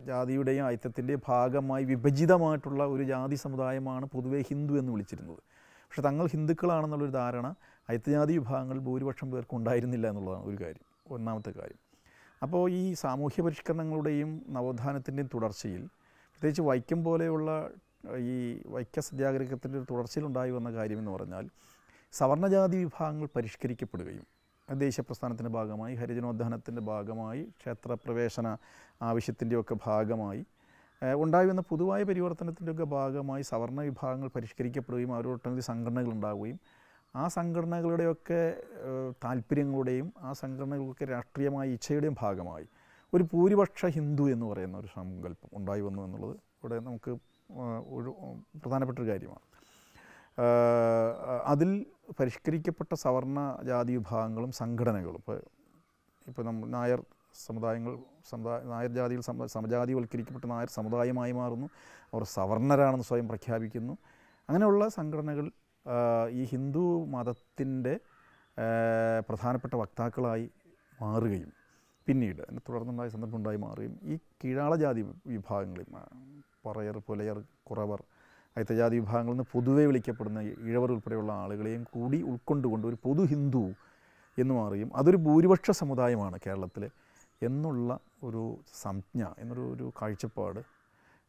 ജാതിയുടെയും 0.07 0.65
ഐക്യത്തിന്റെയും 0.67 1.21
ഭാഗമായി 1.27 1.83
വിഭജിതമായിട്ടുള്ള 1.83 2.83
ഒരു 2.85 3.03
ജാതി 3.03 3.35
സമുദായമാണ് 3.35 4.05
പൊതുവേ 4.05 4.41
ഹിന്ദു 4.49 4.73
എന്ന് 4.73 4.91
വിളിച്ചിരുന്നത്. 4.91 5.41
പക്ഷേ 5.85 6.01
തങ്ങൾ 6.01 6.25
ഹിന്ദുക്കളാണെന്നുള്ളൊരു 6.27 7.11
ധാരണ 7.11 7.47
ഐത്യജാതി 7.91 8.33
വിഭാഗങ്ങൾ 8.37 8.79
ഭൂരിപക്ഷം 8.79 9.31
പേർക്ക് 9.31 9.55
ഉണ്ടായിരുന്നില്ല 9.55 10.07
എന്നുള്ളതാണ് 10.07 10.45
ഒരു 10.45 10.57
കാര്യം 10.63 10.85
ഒന്നാമത്തെ 11.15 11.51
കാര്യം. 11.59 11.79
അപ്പോൾ 12.43 12.63
ഈ 12.71 12.93
സാമൂഹ്യ 12.93 13.41
പരിഷ്കരണങ്ങളുടെയും 13.41 14.29
നവോത്ഥാനത്തിന്റെയും 14.49 15.29
തുടർച്ചയിൽ 15.33 15.81
പ്രത്യേകിച്ച് 16.31 16.61
വൈക്കം 16.61 16.99
പോലെയുള്ള 17.03 17.49
ഈ 18.03 18.61
വൈക്ക 18.65 18.99
സത്യാഗ്രഹത്തിന്റെ 18.99 19.77
ഒരു 19.79 19.85
തുടർച്ചയിലുണ്ടായി 19.89 20.51
വന്ന 20.51 20.71
കാര്യമെന്ന് 20.71 21.11
പറഞ്ഞാൽ 21.11 21.49
സവർണജാതി 22.13 22.77
വിഭാഗങ്ങൾ 22.77 23.27
പരിഷ്കരിക്കപ്പെടുകയും 23.35 24.25
ദേശീയ 24.67 25.03
പ്രസ്ഥാനത്തിന്റെ 25.03 25.51
ഭാഗമായി 25.51 25.95
ഹരിജനോദ്ധാനത്തിന്റെ 25.95 26.81
ഭാഗമായി 26.81 27.43
ക്ഷേത്രപ്രവേശന 27.43 28.47
ആവശ്യത്തിന്റെയൊക്കെ 29.01 29.75
ഭാഗമായി 29.85 30.45
ഉണ്ടായി 31.19 31.47
വന്ന 31.47 31.61
പൊതുവായ 31.61 32.03
പരിവർത്തനത്തിന്റെയൊക്കെ 32.03 32.83
ഭാഗമായി 32.83 33.43
സവർണ 33.43 33.81
വിഭാഗങ്ങൾ 33.81 34.27
പരിഷ്കരിക്കപ്പെടുകയും 34.27 35.11
അവരോട്ടനവധി 35.13 35.61
സംഘടനകൾ 35.61 36.11
ഉണ്ടാവുകയും 36.11 36.59
ആ 37.15 37.27
സംഘടനകളുടെയൊക്കെ 37.27 38.41
താല്പര്യങ്ങളുടെയും 39.23 40.13
ആ 40.21 40.33
സംഘടനകളൊക്കെ 40.33 41.05
രാഷ്ട്രീയമായ 41.05 41.67
ഇച്ഛയുടെയും 41.69 42.15
ഭാഗമായി 42.19 42.67
ഒരു 43.13 43.23
ഭൂരിപക്ഷ 43.23 43.85
ഹിന്ദു 43.85 44.25
എന്ന് 44.29 44.45
പറയുന്ന 44.45 44.77
ഒരു 44.77 44.87
സങ്കല്പം 44.87 45.49
ഉണ്ടായി 45.53 45.81
വന്നു 45.81 46.01
എന്നുള്ളത് 46.05 46.35
ഇവിടെ 46.57 46.79
നമുക്ക് 46.79 47.11
പ്രധാനപ്പെട്ട 48.61 48.99
ഒരു 48.99 49.09
കാര്യമാണ്. 49.09 49.45
അതിൽ 51.45 51.69
പരിഷ്കരിക്കപ്പെട്ട 52.19 52.93
സവർണ 52.93 53.39
ജാതി 53.69 53.93
വിഭാഗങ്ങളും 53.97 54.51
സംഘടനകളും. 54.51 55.21
ഇപ്പോൾ 55.23 55.39
ഇപ്പോൾ 56.27 56.43
നമ്മൾ 56.45 56.67
നായർ 56.69 57.03
സമുദായങ്ങൾ 57.45 57.93
സമുദായ 58.29 58.59
നായർ 58.63 58.91
ജാതിയിൽ 58.91 59.21
സമ 59.21 59.45
സമജാതിവൽക്കരിക്കപ്പെട്ട 59.45 60.45
നായർ 60.45 60.69
സമുദായമായി 60.69 61.31
മാറുന്നു. 61.31 61.67
അവർ 62.13 62.23
സവർണരാണെന്ന് 62.23 63.03
സ്വയം 63.03 63.27
പ്രഖ്യാപിക്കുന്നു. 63.27 63.97
അങ്ങനെയുള്ള 64.49 64.87
സംഘടനകൾ 64.89 65.51
ഈ 66.29 66.43
ഹിന്ദു 66.43 67.05
മതത്തിന്റെ 67.05 67.99
പ്രധാനപ്പെട്ട 69.29 69.73
വക്താക്കളായി 69.75 70.49
മാറുകയും 71.01 71.51
പിന്നീട് 72.07 72.41
തുടർന്നുണ്ടായ 72.67 73.09
സന്ദർഭം 73.09 73.37
ഉണ്ടായി 73.37 73.57
മാറുകയും 73.57 73.99
ഈ 74.03 74.17
കീഴാള 74.41 74.75
ജാതി 74.75 75.01
വിഭാഗങ്ങളിൽ 75.27 75.89
പറയർ 76.65 76.97
പുലയർ 77.07 77.37
കുറവർ 77.63 77.99
അയിത്തജാതി 78.55 78.95
വിഭാഗങ്ങളിൽ 78.95 79.31
നിന്ന് 79.31 79.45
പൊതുവെ 79.51 79.83
വിളിക്കപ്പെടുന്ന 79.85 80.39
ഇഴവർ 80.63 80.89
ഉൾപ്പെടെയുള്ള 80.91 81.31
ആളുകളെയും 81.33 81.83
കൂടി 81.91 82.19
ഉൾക്കൊണ്ടുകൊണ്ട് 82.23 82.85
ഒരു 82.87 82.97
പൊതു 83.03 83.23
ഹിന്ദു 83.25 83.63
എന്ന് 84.37 84.53
മാറിയും 84.53 84.89
അതൊരു 84.95 85.17
ഭൂരിപക്ഷ 85.17 85.71
സമുദായമാണ് 85.71 86.37
കേരളത്തിൽ 86.45 86.83
എന്നുള്ള 87.41 87.89
ഒരു 88.23 88.43
സംജ്ഞ 88.81 89.21
എന്നൊരു 89.39 89.65
ഒരു 89.73 89.85
കാഴ്ചപ്പാട് 90.01 90.59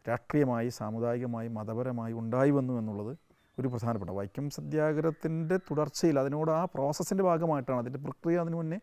രാഷ്ട്രീയമായി 0.06 0.68
സാമുദായികമായി 0.68 1.48
മതപരമായി 1.48 2.12
ഉണ്ടായി 2.12 2.50
വന്നു 2.50 2.74
എന്നുള്ളത് 2.78 3.12
ഒരു 3.58 3.68
പ്രധാനപ്പെട്ട 3.68 4.10
വൈക്കം 4.10 4.46
സത്യാഗ്രഹത്തിന്റെ 4.50 5.56
തുടർച്ചയിൽ 5.70 6.16
അതിനോട് 6.18 6.50
ആ 6.50 6.62
പ്രോസസ്സിന്റെ 6.64 7.24
ഭാഗമായിട്ടാണ് 7.24 7.80
അതിന്റെ 7.80 7.98
പ്രക്രിയ 7.98 8.38
അതിനു 8.38 8.56
മുന്നേ 8.56 8.78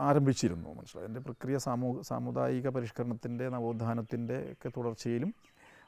ആരംഭിച്ചിരുന്നു 0.00 0.74
മനസ്സിലായി? 0.74 1.04
അതിന്റെ 1.04 1.20
പ്രക്രിയ 1.20 1.58
സാമൂഹ 1.58 2.00
സാമുദായിക 2.00 2.68
പരിഷ്കരണത്തിന്റെ 2.68 3.48
നവോത്ഥാനത്തിന്റെ 3.48 4.52
ഒക്കെ 4.52 4.68
തുടർച്ചയിലും 4.76 5.34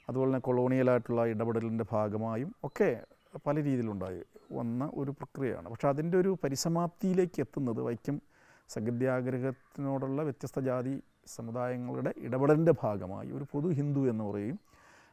അതുപോലെ 0.09 0.29
തന്നെ 0.29 0.39
കൊളോണിയലായിട്ടുള്ള 0.39 1.25
ഇടപെടലിന്റെ 1.27 1.85
ഭാഗമായും 1.93 2.55
ഒക്കെ 2.65 3.05
പല 3.47 3.63
രീതിയിലുണ്ടായി 3.63 4.23
വന്ന 4.53 4.91
ഒരു 4.95 5.11
പ്രക്രിയയാണ്. 5.11 5.69
പക്ഷേ 5.69 5.89
അതിന്റെ 5.89 6.19
ഒരു 6.19 6.39
പരിസമാപ്തിയിലേക്ക് 6.45 7.41
എത്തുന്നത് 7.41 7.81
വൈക്കം 7.81 8.21
സഗദ്യാഗ്രഹത്തിനോടുള്ള 8.69 10.23
വ്യത്യസ്ത 10.23 10.61
ജാതി 10.61 11.03
സമുദായങ്ങളുടെ 11.27 12.15
ഇടപെടലിന്റെ 12.19 12.75
ഭാഗമായി 12.83 13.31
ഒരു 13.33 13.47
പൊതു 13.53 13.69
ഹിന്ദു 13.69 14.11
എന്ന് 14.11 14.25
പറയും. 14.25 14.61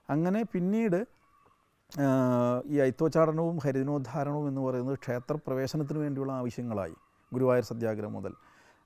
അങ്ങനെ 0.09 0.43
പിന്നീട് 0.43 1.05
ഈ 2.65 2.79
ഐത്തോച്ചാടനവും 2.79 3.57
ഹരിദിനോദ്ധാരണവും 3.57 4.47
എന്ന് 4.47 4.61
പറയുന്നത് 4.61 4.97
ക്ഷേത്രപ്രവേശനത്തിന് 4.99 5.99
വേണ്ടിയുള്ള 5.99 6.31
ആവശ്യങ്ങളായി 6.31 6.95
ഗുരുവായൂർ 7.33 7.63
സത്യാഗ്രഹം 7.63 8.13
മുതൽ. 8.13 8.33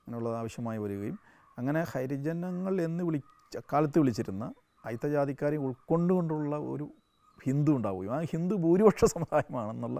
അങ്ങനെയുള്ളത് 0.08 0.36
ആവശ്യമായി 0.36 0.78
വരികയും 0.78 1.16
അങ്ങനെ 1.58 1.80
ഹരിജനങ്ങൾ 1.84 2.74
എന്ന് 2.80 3.02
വിളി 3.04 3.20
അക്കാലത്ത് 3.52 3.98
വിളിച്ചിരുന്ന 3.98 4.44
അയിത്തജാതിക്കാരെ 4.84 5.56
ഉൾക്കൊണ്ടുകൊണ്ടുള്ള 5.58 6.56
ഒരു 6.68 6.86
ഹിന്ദു 7.38 7.72
ഉണ്ടാവുകയും 7.72 8.12
ആ 8.12 8.20
ഹിന്ദു 8.32 8.54
ഭൂരിപക്ഷ 8.56 9.04
സമുദായമാണെന്നുള്ള 9.04 9.98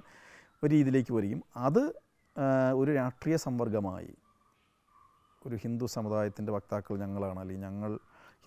ഒരു 0.62 0.70
രീതിയിലേക്ക് 0.74 1.12
വരികയും 1.12 1.40
അത് 1.56 1.82
ഒരു 2.76 2.90
രാഷ്ട്രീയ 2.92 3.36
സമ്പർക്കമായി 3.36 4.12
ഒരു 5.42 5.56
ഹിന്ദു 5.56 5.86
സമുദായത്തിന്റെ 5.86 6.52
വക്താക്കൾ 6.52 6.96
ഞങ്ങളാണ് 6.96 7.38
അല്ലെങ്കിൽ 7.40 7.64
ഞങ്ങൾ 7.64 7.92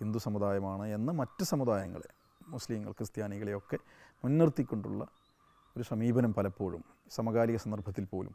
ഹിന്ദു 0.00 0.18
സമുദായമാണ് 0.18 0.86
എന്ന് 0.88 1.12
മറ്റ് 1.12 1.44
സമുദായങ്ങളെ 1.44 2.10
മുസ്ലിങ്ങൾ 2.48 2.92
ക്രിസ്ത്യാനികളെയൊക്കെ 2.92 3.78
മുൻനിർത്തിക്കൊണ്ടുള്ള 4.24 5.02
ഒരു 5.76 5.82
സമീപനം 5.82 6.32
പലപ്പോഴും 6.32 6.82
സമകാലിക 7.08 7.56
സന്ദർഭത്തിൽ 7.56 8.04
പോലും 8.04 8.34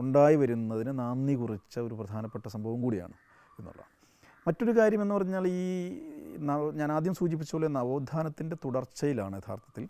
ഉണ്ടായി 0.00 0.36
വരുന്നതിന് 0.42 0.92
നന്ദി 0.98 1.34
കുറിച്ച 1.40 1.74
ഒരു 1.86 1.94
പ്രധാനപ്പെട്ട 2.00 2.46
സംഭവം 2.54 2.80
കൂടിയാണ് 2.84 3.16
എന്നുള്ളതാണ്. 3.58 3.92
മറ്റൊരു 4.46 4.72
കാര്യം 4.78 5.02
എന്ന് 5.02 5.14
പറഞ്ഞാൽ 5.14 5.46
ഈ 5.48 5.64
ഞാൻ 6.80 6.92
ആദ്യം 6.92 7.14
സൂചിപ്പിച്ച 7.14 7.52
പോലെ 7.54 7.68
നവോത്ഥാനത്തിന്റെ 7.78 8.56
തുടർച്ചയിലാണ് 8.64 9.36
യഥാർത്ഥത്തിൽ. 9.40 9.84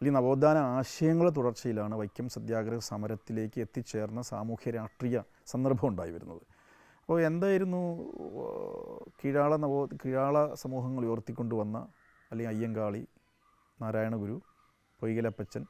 ഈ 0.00 0.10
നവോത്ഥാന 0.16 0.58
ആശയങ്ങളെ 0.76 1.30
തുടർച്ചയിലാണ് 1.30 1.94
വൈക്കം 2.00 2.28
സത്യാഗ്രഹ 2.34 2.78
സമരത്തിലേക്ക് 2.90 3.58
എത്തിച്ചേർന്ന 3.64 4.20
സാമൂഹ്യ 4.30 4.70
രാഷ്ട്രീയ 4.78 5.18
സന്ദർഭം 5.52 5.88
ഉണ്ടായി 5.88 6.12
വരുന്നത്. 6.16 6.42
അപ്പോൾ 7.00 7.18
എന്തായിരുന്നു 7.28 7.80
കീഴാള 9.20 9.52
നവോ 9.56 9.80
കീഴാള 10.02 10.36
സമൂഹങ്ങൾ 10.54 11.04
ഉയർത്തിക്കൊണ്ടുവന്ന 11.10 11.78
അല്ലെങ്കിൽ 12.30 12.52
അയ്യങ്കാളി 12.54 13.02
നാരായണഗുരു 13.82 14.36
പൊയ്കലപ്പച്ചൻ 15.00 15.62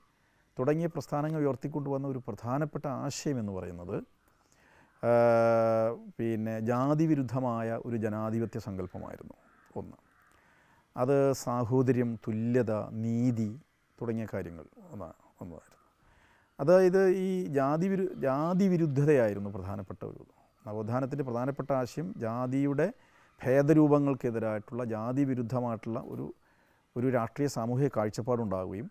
തുടങ്ങിയ 0.61 0.87
പ്രസ്ഥാനങ്ങൾ 0.87 1.41
ഉയർത്തിക്കൊണ്ടുവന്ന 1.41 2.07
ഒരു 2.09 2.21
പ്രധാനപ്പെട്ട 2.29 2.87
ആശയം 3.05 3.39
എന്ന് 3.39 3.53
പറയുന്നത് 3.53 3.97
പിന്നെ 6.17 6.61
ജാതി 6.61 7.05
വിരുദ്ധമായ 7.07 7.81
ഒരു 7.87 7.97
ജനാധിപത്യ 7.97 8.59
സങ്കല്പമായിരുന്നു 8.61 9.37
ഒന്ന്. 9.77 9.97
അത് 10.97 11.17
സാഹോദര്യം 11.45 12.11
തുല്യത 12.27 12.73
നീതി 13.05 13.49
തുടങ്ങിയ 13.99 14.27
കാര്യങ്ങൾ 14.35 14.67
ഒന്നാണ് 14.93 15.19
ഒന്നായിരുന്നു. 15.43 15.79
അതായത് 16.59 17.03
ഈ 17.27 17.31
ജാതി 17.59 17.87
വിരു 17.89 18.07
ജാതി 18.27 18.67
വിരുദ്ധതയായിരുന്നു 18.69 19.51
പ്രധാനപ്പെട്ട 19.51 20.03
ഒരു 20.05 20.25
നവോത്ഥാനത്തിന്റെ 20.65 21.25
പ്രധാനപ്പെട്ട 21.25 21.71
ആശയം 21.73 22.09
ജാതിയുടെ 22.19 22.87
ഭേദരൂപങ്ങൾക്കെതിരായിട്ടുള്ള 23.41 24.85
ജാതി 24.85 25.25
വിരുദ്ധമായിട്ടുള്ള 25.25 26.01
ഒരു 26.07 26.27
ഒരു 26.97 27.09
രാഷ്ട്രീയ 27.09 27.49
സാമൂഹിക 27.49 27.91
കാഴ്ചപ്പാടുണ്ടാവുകയും 27.97 28.89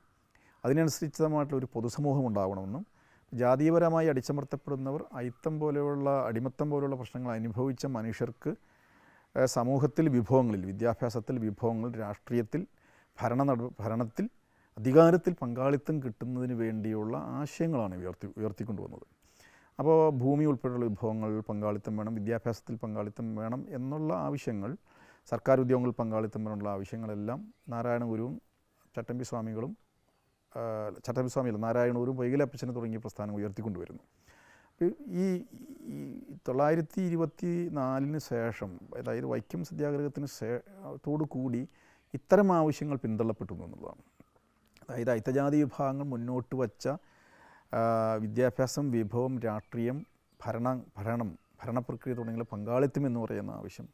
അതിനനുസരിച്ചമായിട്ടുള്ള 0.64 1.60
ഒരു 1.60 1.68
പൊതുസമൂഹം 1.74 2.28
ഉണ്ടാവണമെന്നും 2.28 2.86
ജാതീയപരമായി 3.34 4.08
അടിച്ചമർത്തപ്പെടുന്നവർ 4.08 5.02
അയിത്തം 5.14 5.60
പോലെയുള്ള 5.60 6.10
അടിമത്തം 6.28 6.70
പോലെയുള്ള 6.70 6.96
പ്രശ്നങ്ങൾ 6.96 7.32
അനുഭവിച്ച 7.32 7.86
മനുഷ്യർക്ക് 7.86 8.52
സമൂഹത്തിൽ 9.46 10.10
വിഭവങ്ങളിൽ 10.10 10.66
വിദ്യാഭ്യാസത്തിൽ 10.66 11.40
വിഭവങ്ങൾ 11.40 11.90
രാഷ്ട്രീയത്തിൽ 12.00 12.62
ഭരണ 13.18 13.54
ഭരണത്തിൽ 13.80 14.30
അധികാരത്തിൽ 14.78 15.34
പങ്കാളിത്തം 15.34 15.96
കിട്ടുന്നതിന് 16.04 16.54
വേണ്ടിയുള്ള 16.54 17.18
ആശയങ്ങളാണ് 17.18 17.96
ഉയർത്തി 17.96 18.28
ഉയർത്തിക്കൊണ്ടുവന്നത്. 18.38 19.06
അപ്പോൾ 19.80 19.98
ഭൂമി 20.12 20.46
ഉൾപ്പെടെയുള്ള 20.46 20.86
വിഭവങ്ങൾ 20.86 21.42
പങ്കാളിത്തം 21.42 21.98
വേണം 21.98 22.16
വിദ്യാഭ്യാസത്തിൽ 22.16 22.76
പങ്കാളിത്തം 22.76 23.36
വേണം 23.36 23.66
എന്നുള്ള 23.70 24.14
ആവശ്യങ്ങൾ 24.14 24.72
സർക്കാർ 25.32 25.60
ഉദ്യോഗങ്ങളിൽ 25.60 25.96
പങ്കാളിത്തം 25.96 26.42
വേണമെന്നുള്ള 26.44 26.70
ആവശ്യങ്ങളെല്ലാം 26.70 27.54
നാരായണ 27.70 28.04
ഗുരുവും 28.04 28.36
ചട്ടമ്പി 28.96 29.24
സ്വാമികളും 29.24 29.72
ആ, 30.56 30.62
ചട്ടമ്പി 31.06 31.30
സ്വാമിയല്ല 31.30 31.60
നാരായണൂരും 31.60 32.18
വൈകലപ്പച്ചനെ 32.18 32.74
തുടങ്ങിയ 32.74 32.98
പ്രസ്ഥാനം 32.98 33.36
ഉയർത്തിക്കൊണ്ടുവരുന്നു. 33.36 34.04
ഈ 35.18 35.46
ഈ 35.88 36.22
തൊള്ളായിരത്തി 36.48 37.02
ഇരുപത്തി 37.02 37.70
നാലിന് 37.72 38.20
ശേഷം 38.20 38.80
അതായത് 38.98 39.26
വൈക്കം 39.26 39.66
സത്യാഗ്രഹത്തിന് 39.66 40.26
ശേഷത്തോടു 40.26 41.24
കൂടി 41.24 41.62
ഇത്തരം 42.14 42.54
ആവശ്യങ്ങൾ 42.54 42.98
പിന്തള്ളപ്പെട്ടു 42.98 43.54
എന്നുള്ളതാണ്. 43.54 44.04
അതായത് 44.90 45.12
ഐത്തജാതി 45.12 45.64
വിഭാഗങ്ങൾ 45.64 46.04
മുന്നോട്ട് 46.04 46.56
വച്ച 46.56 46.86
വിദ്യാഭ്യാസം 48.22 48.92
വിഭവം 48.92 49.40
രാഷ്ട്രീയം 49.40 49.98
ഭരണ 50.40 50.68
ഭരണം 50.98 51.30
ഭരണപ്രക്രിയ 51.62 52.16
തുടങ്ങിയ 52.16 52.44
പങ്കാളിത്തം 52.44 53.08
എന്ന് 53.08 53.20
പറയുന്ന 53.20 53.52
ആവശ്യം 53.52 53.88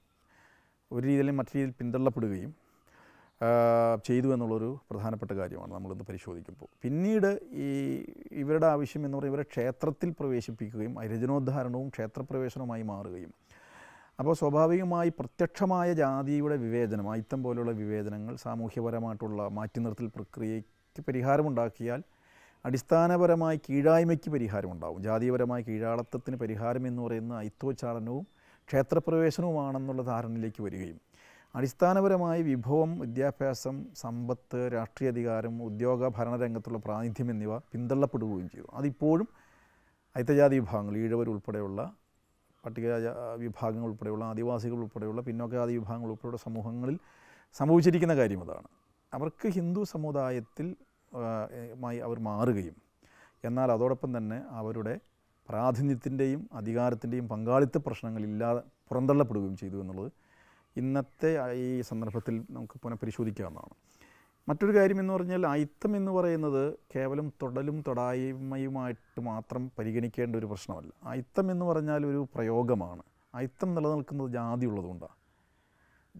ഒരു 0.91 1.03
രീതിയിലും 1.07 1.37
മറ്റു 1.37 1.57
രീതിയിൽ 1.57 1.71
പിന്തള്ളപ്പെടുകയും 1.71 2.51
ചെയ്തു 4.03 4.33
എന്നുള്ളൊരു 4.33 4.79
പ്രധാനപ്പെട്ട 4.91 5.31
കാര്യമാണ് 5.31 5.73
നമ്മളിന്ന് 5.73 6.03
പരിശോധിക്കുമ്പോൾ. 6.03 6.67
പിന്നീട് 6.81 7.39
ഈ 7.51 7.67
ഇവരുടെ 8.31 8.67
ആവശ്യം 8.67 9.05
എന്ന് 9.05 9.17
പറയുന്നത് 9.17 9.39
ഇവരെ 9.39 9.49
ക്ഷേത്രത്തിൽ 9.51 10.15
പ്രവേശിപ്പിക്കുകയും 10.19 10.99
അരജനോദ്ധാരണവും 10.99 11.89
ക്ഷേത്രപ്രവേശനവുമായി 11.89 12.81
മാറുകയും. 12.81 13.33
അപ്പോൾ 14.19 14.33
സ്വാഭാവികമായി 14.33 15.09
പ്രത്യക്ഷമായ 15.19 15.93
ജാതിയുടെ 15.93 16.55
വിവേചനം 16.55 17.11
അയിത്തം 17.11 17.43
പോലെയുള്ള 17.43 17.71
വിവേചനങ്ങൾ 17.71 18.35
സാമൂഹ്യപരമായിട്ടുള്ള 18.35 19.47
മാറ്റി 19.47 19.79
നിർത്തൽ 19.79 20.07
പ്രക്രിയയ്ക്ക് 20.07 21.01
പരിഹാരമുണ്ടാക്കിയാൽ 21.07 22.03
അടിസ്ഥാനപരമായി 22.65 23.59
കീഴായ്മയ്ക്ക് 23.69 24.29
പരിഹാരമുണ്ടാവും. 24.29 25.03
ജാതീയപരമായ 25.03 25.61
കീഴാളത്വത്തിന് 25.61 26.35
പരിഹാരം 26.35 26.87
എന്ന് 26.87 27.01
പറയുന്ന 27.01 27.33
അയിത്തോച്ചാടനവും 27.33 28.27
ക്ഷേത്രപ്രവേശനവുമാണെന്നുള്ള 28.67 30.01
ധാരണയിലേക്ക് 30.01 30.63
വരികയും 30.63 31.04
അടിസ്ഥാനപരമായി 31.55 32.41
വിഭവം 32.49 32.91
വിദ്യാഭ്യാസം 33.01 33.75
സമ്പത്ത് 34.01 34.59
രാഷ്ട്രീയ 34.73 35.11
അധികാരം 35.13 35.53
ഉദ്യോഗ 35.67 36.07
ഭരണരംഗത്തുള്ള 36.17 36.79
പ്രാതിനിധ്യം 36.85 37.29
എന്നിവ 37.33 37.53
പിന്തള്ളപ്പെടുകയും 37.73 38.47
ചെയ്തു. 38.53 38.67
അതിപ്പോഴും 38.79 39.27
ഐത്തജാതി 40.15 40.57
വിഭാഗങ്ങൾ 40.61 40.95
ഈഴവർ 41.03 41.29
ഉൾപ്പെടെയുള്ള 41.33 41.79
പട്ടിക 42.63 42.87
വിഭാഗങ്ങൾ 43.43 43.85
ഉൾപ്പെടെയുള്ള 43.89 44.23
ആദിവാസികൾ 44.31 44.77
ഉൾപ്പെടെയുള്ള 44.85 45.21
പിന്നോക്കജാതി 45.21 45.73
വിഭാഗങ്ങൾ 45.79 46.09
ഉൾപ്പെടെയുള്ള 46.13 46.39
സമൂഹങ്ങളിൽ 46.45 46.95
സംഭവിച്ചിരിക്കുന്ന 47.55 48.13
കാര്യം 48.21 48.41
അതാണ്. 48.45 48.67
അവർക്ക് 49.13 49.47
ഹിന്ദു 49.57 49.81
സമുദായത്തിൽ 49.93 50.67
മായി 51.83 51.99
അവർ 52.05 52.17
മാറുകയും 52.29 52.75
എന്നാൽ 53.43 53.69
അതോടൊപ്പം 53.75 54.11
തന്നെ 54.17 54.37
അവരുടെ 54.59 54.93
പ്രാതിനിധ്യത്തിന്റെയും 55.49 56.41
അധികാരത്തിന്റെയും 56.59 57.25
പങ്കാളിത്ത 57.33 57.77
പ്രശ്നങ്ങളില്ലാതെ 57.87 58.61
പുറന്തള്ളപ്പെടുകയും 58.89 59.55
ചെയ്തു 59.61 59.77
എന്നുള്ളത് 59.83 60.09
ഇന്നത്തെ 60.77 61.53
ഈ 61.53 61.81
സന്ദർഭത്തിൽ 61.81 62.43
നമുക്ക് 62.51 62.79
പുനഃപരിശോധിക്കാവുന്നതാണ് 62.83 63.85
മറ്റൊരു 64.49 64.77
കാര്യം 64.77 64.99
എന്ന് 64.99 65.13
പറഞ്ഞാൽ 65.13 65.47
അയിത്തം 65.47 65.95
എന്ന് 65.95 66.11
പറയുന്നത് 66.11 66.73
കേവലം 66.95 67.33
തൊടലും 67.41 67.83
തൊടായ്മയുമായിട്ട് 67.87 69.21
മാത്രം 69.21 69.71
പരിഗണിക്കേണ്ട 69.79 70.35
ഒരു 70.35 70.45
പ്രശ്നമല്ല. 70.45 70.91
അയിത്തം 71.03 71.51
എന്ന് 71.51 71.65
പറഞ്ഞാൽ 71.65 72.05
ഒരു 72.05 72.27
പ്രയോഗമാണ്. 72.35 73.03
അയിത്തം 73.35 73.75
നിലനിൽക്കുന്നത് 73.75 74.31
ജാതി 74.31 74.65
ഉള്ളതുകൊണ്ടാണ് 74.65 75.25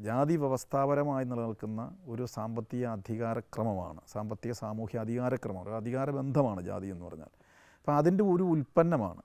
ജാതി 0.03 0.35
വ്യവസ്ഥാപരമായി 0.35 1.25
നിലനിൽക്കുന്ന 1.25 1.97
ഒരു 2.05 2.25
സാമ്പത്തിക 2.25 2.85
അധികാരക്രമമാണ്. 2.85 4.01
സാമ്പത്തിക 4.11 4.51
സാമൂഹ്യ 4.51 4.99
അധികാരക്രമം 4.99 5.63
ഒരു 5.63 5.69
അധികാര 5.69 6.09
ബന്ധമാണ് 6.09 6.61
ജാതി 6.61 6.87
എന്ന് 6.87 7.05
പറഞ്ഞാൽ. 7.05 7.27
അപ്പോൾ 7.79 7.91
അതിന്റെ 7.91 8.23
ഒരു 8.23 8.43
ഉൽപ്പന്നമാണ്. 8.43 9.21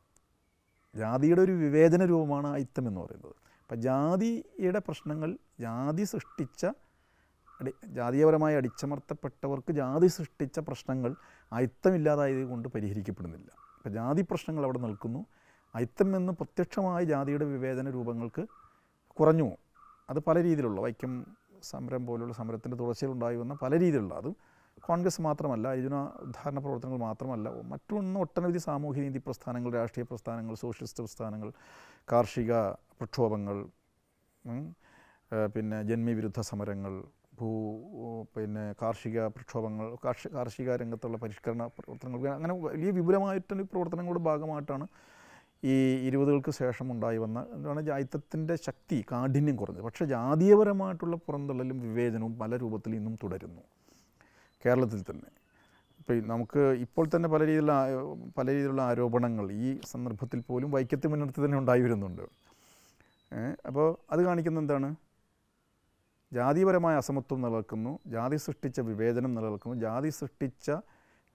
ജാതിയുടെ 0.95 1.41
ഒരു 1.41 1.53
വിവേചന 1.53 2.05
രൂപമാണ് 2.05 2.47
അയിത്തം 2.47 2.89
എന്ന് 2.89 3.01
പറയുന്നത്. 3.01 3.50
അപ്പം 3.71 3.83
ജാതിയുടെ 3.83 4.79
പ്രശ്നങ്ങൾ 4.79 5.39
ജാതി 5.61 6.05
സൃഷ്ടിച്ച 6.05 6.67
അടി 7.61 7.73
ജാതീയപരമായി 7.85 8.57
അടിച്ചമർത്തപ്പെട്ടവർക്ക് 8.57 9.73
ജാതി 9.73 10.07
സൃഷ്ടിച്ച 10.07 10.59
പ്രശ്നങ്ങൾ 10.59 11.15
അയിത്തമില്ലാതായത് 11.53 12.45
കൊണ്ട് 12.45 12.69
പരിഹരിക്കപ്പെടുന്നില്ല. 12.69 13.49
അപ്പം 13.77 13.93
ജാതി 13.93 14.23
പ്രശ്നങ്ങൾ 14.23 14.65
അവിടെ 14.65 14.79
നിൽക്കുന്നു. 14.79 15.27
അയിത്തം 15.75 16.17
എന്ന് 16.17 16.33
പ്രത്യക്ഷമായ 16.33 17.05
ജാതിയുടെ 17.05 17.45
വിവേചന 17.45 17.91
രൂപങ്ങൾക്ക് 17.91 18.47
കുറഞ്ഞു 19.21 19.57
അത് 20.11 20.19
പല 20.19 20.43
രീതിയിലുള്ള 20.43 20.81
വൈക്കം 20.81 21.27
സമരം 21.63 22.07
പോലുള്ള 22.07 22.33
സമരത്തിന്റെ 22.33 22.77
തുടർച്ചയിലുണ്ടായി 22.77 23.37
വന്ന 23.37 23.55
പല 23.55 23.79
രീതിയിലുള്ള 23.79 24.15
അത് 24.15 24.31
കോൺഗ്രസ് 24.89 25.21
മാത്രമല്ല 25.27 25.69
ധാരണ 26.39 26.59
പ്രവർത്തനങ്ങൾ 26.65 27.01
മാത്രമല്ല 27.09 27.49
മറ്റൊന്ന് 27.73 28.19
ഒട്ടനവധി 28.25 28.61
സാമൂഹ്യ 28.69 29.03
നീതി 29.07 29.21
പ്രസ്ഥാനങ്ങൾ 29.27 29.71
രാഷ്ട്രീയ 29.81 30.07
പ്രസ്ഥാനങ്ങൾ 30.11 30.55
സോഷ്യലിസ്റ്റ് 30.65 31.05
പ്രസ്ഥാനങ്ങൾ 31.07 31.51
കാർഷിക 32.13 32.53
പ്രക്ഷോഭങ്ങൾ 33.01 33.59
പിന്നെ 35.55 35.79
ജന്മിവിരുദ്ധ 35.91 36.41
സമരങ്ങൾ 36.51 36.95
ഭൂ 37.41 37.51
പിന്നെ 38.35 38.65
കാർഷിക 38.81 39.19
പ്രക്ഷോഭങ്ങൾ 39.35 39.87
കാർഷിക 40.05 40.31
കാർഷിക 40.39 40.71
രംഗത്തുള്ള 40.83 41.17
പരിഷ്കരണ 41.25 41.63
പ്രവർത്തനങ്ങൾ 41.77 42.27
അങ്ങനെ 42.37 42.55
വലിയ 42.67 42.91
വിപുലമായിട്ടൊരു 42.99 43.65
പ്രവർത്തനങ്ങളുടെ 43.73 44.23
ഭാഗമായിട്ടാണ് 44.29 44.87
ഈ 45.73 45.75
ഇരുപതുകൾക്ക് 46.09 46.53
ശേഷം 46.61 46.87
ഉണ്ടായി 46.95 47.19
വന്ന 47.25 47.39
എന്താണ് 47.57 47.81
ജാതിത്വത്തിന്റെ 47.89 48.55
ശക്തി 48.67 48.99
കാഠിന്യം 49.11 49.57
കുറഞ്ഞത്. 49.61 49.85
പക്ഷേ 49.89 50.05
ജാതീയപരമായിട്ടുള്ള 50.15 51.17
പുറന്തള്ളലും 51.27 51.79
വിവേചനവും 51.87 52.35
പല 52.43 52.57
രൂപത്തിൽ 52.63 52.93
ഇന്നും 52.99 53.15
തുടരുന്നു. 53.23 53.63
കേരളത്തിൽ 54.65 55.01
തന്നെ. 55.11 55.29
ഇപ്പോൾ 56.01 56.17
നമുക്ക് 56.33 56.63
ഇപ്പോൾ 56.85 57.05
തന്നെ 57.15 57.29
പല 57.33 57.43
രീതിയിലുള്ള 57.49 57.73
പല 58.39 58.47
രീതിയിലുള്ള 58.55 58.83
ആരോപണങ്ങൾ 58.91 59.47
ഈ 59.67 59.69
സന്ദർഭത്തിൽ 59.93 60.41
പോലും 60.49 60.69
വൈക്കത്ത് 60.77 61.07
മുന്നേറ്റത്തിൽ 61.13 61.45
തന്നെ 61.47 61.59
ഉണ്ടായി 61.63 61.83
വരുന്നുണ്ട്. 61.87 62.25
അപ്പോൾ 63.69 63.89
അത് 64.13 64.21
കാണിക്കുന്ന 64.29 64.65
എന്താണ്? 64.65 64.89
ജാതിപരമായ 66.33 66.95
അസമത്വം 67.03 67.39
നിലനിൽക്കുന്നു 67.45 67.93
ജാതി 68.15 68.37
സൃഷ്ടിച്ച 68.47 68.81
വിവേചനം 68.89 69.33
നിലനിൽക്കുന്നു 69.37 69.77
ജാതി 69.85 70.11
സൃഷ്ടിച്ച 70.19 70.71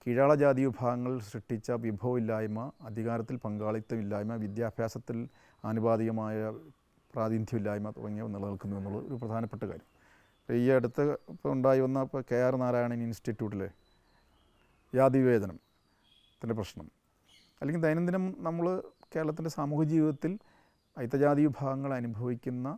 കീഴാള 0.02 0.32
ജാതി 0.42 0.62
വിഭാഗങ്ങൾ 0.66 1.12
സൃഷ്ടിച്ച 1.30 1.68
വിഭവമില്ലായ്മ 1.84 2.60
അധികാരത്തിൽ 2.88 3.36
പങ്കാളിത്തമില്ലായ്മ 3.44 4.34
വിദ്യാഭ്യാസത്തിൽ 4.44 5.18
ആനുപാതികമായ 5.64 6.36
പ്രാതിനിധ്യമില്ലായ്മ 7.14 7.90
തുടങ്ങിയവ 7.90 8.28
നിലനിൽക്കുന്നു 8.36 8.76
എന്നുള്ളത് 8.78 9.04
ഒരു 9.08 9.18
പ്രധാനപ്പെട്ട 9.22 9.62
കാര്യം. 9.62 9.88
ഈ 10.48 10.70
അടുത്ത് 10.70 11.04
ഇപ്പോൾ 11.32 11.50
ഉണ്ടായി 11.52 11.80
വന്ന 11.80 12.02
ഇപ്പോൾ 12.02 12.22
കെ 12.30 12.38
ആർ 12.46 12.54
നാരായണൻ 12.54 13.00
ഇൻസ്റ്റിറ്റ്യൂട്ടിലെ 13.02 13.68
ജാതി 14.92 15.18
വിവേചനത്തിന്റെ 15.18 16.54
പ്രശ്നം. 16.54 16.86
അല്ലെങ്കിൽ 17.60 17.80
ദൈനംദിനം 17.80 18.24
നമ്മൾ 18.38 18.66
കേരളത്തിന്റെ 19.14 19.50
സാമൂഹ്യ 19.50 19.86
ജീവിതത്തിൽ 19.92 20.32
അയിത്തജാതി 20.96 21.42
വിഭാഗങ്ങൾ 21.46 21.94
അനുഭവിക്കുന്ന 21.94 22.68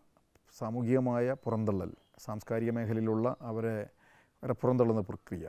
സാമൂഹികമായ 0.57 1.37
പുറന്തള്ളൽ 1.45 1.91
സാംസ്കാരിക 2.19 2.71
മേഖലയിലുള്ള 2.71 3.29
അവരെ 3.41 3.77
അവരെ 4.43 4.55
പുറന്തള്ളുന്ന 4.63 5.01
പ്രക്രിയ 5.11 5.47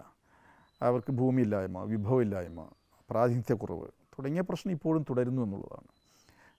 അവർക്ക് 0.81 1.11
ഭൂമിയില്ലായ്മ 1.11 1.83
വിഭവമില്ലായ്മ 1.93 2.61
പ്രാതിനിധ്യക്കുറവ് 3.09 3.87
തുടങ്ങിയ 4.13 4.41
പ്രശ്നം 4.49 4.71
ഇപ്പോഴും 4.71 5.03
തുടരുന്നു 5.09 5.41
എന്നുള്ളതാണ്. 5.45 5.89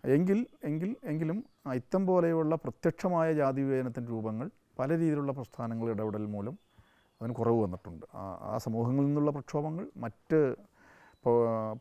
എങ്കിൽ 0.05 0.39
എങ്കിൽ 0.63 0.97
എങ്കിലും 1.03 1.39
അയിത്തം 1.67 2.07
പോലെയുള്ള 2.07 2.55
പ്രത്യക്ഷമായ 2.57 3.33
ജാതി 3.33 3.61
വിവേചനത്തിന്റെ 3.63 4.11
രൂപങ്ങൾ 4.11 4.47
പല 4.81 4.91
രീതിയിലുള്ള 4.99 5.33
പ്രസ്ഥാനങ്ങൾ 5.39 5.87
ഇടപെടൽ 5.95 6.27
മൂലം 6.35 6.57
അതിന് 7.21 7.35
കുറവ് 7.39 7.59
വന്നിട്ടുണ്ട്. 7.65 8.05
ആ 8.53 8.57
സമൂഹങ്ങളിൽ 8.65 9.07
നിന്നുള്ള 9.07 9.31
പ്രക്ഷോഭങ്ങൾ 9.31 9.87
മറ്റ് 10.05 10.41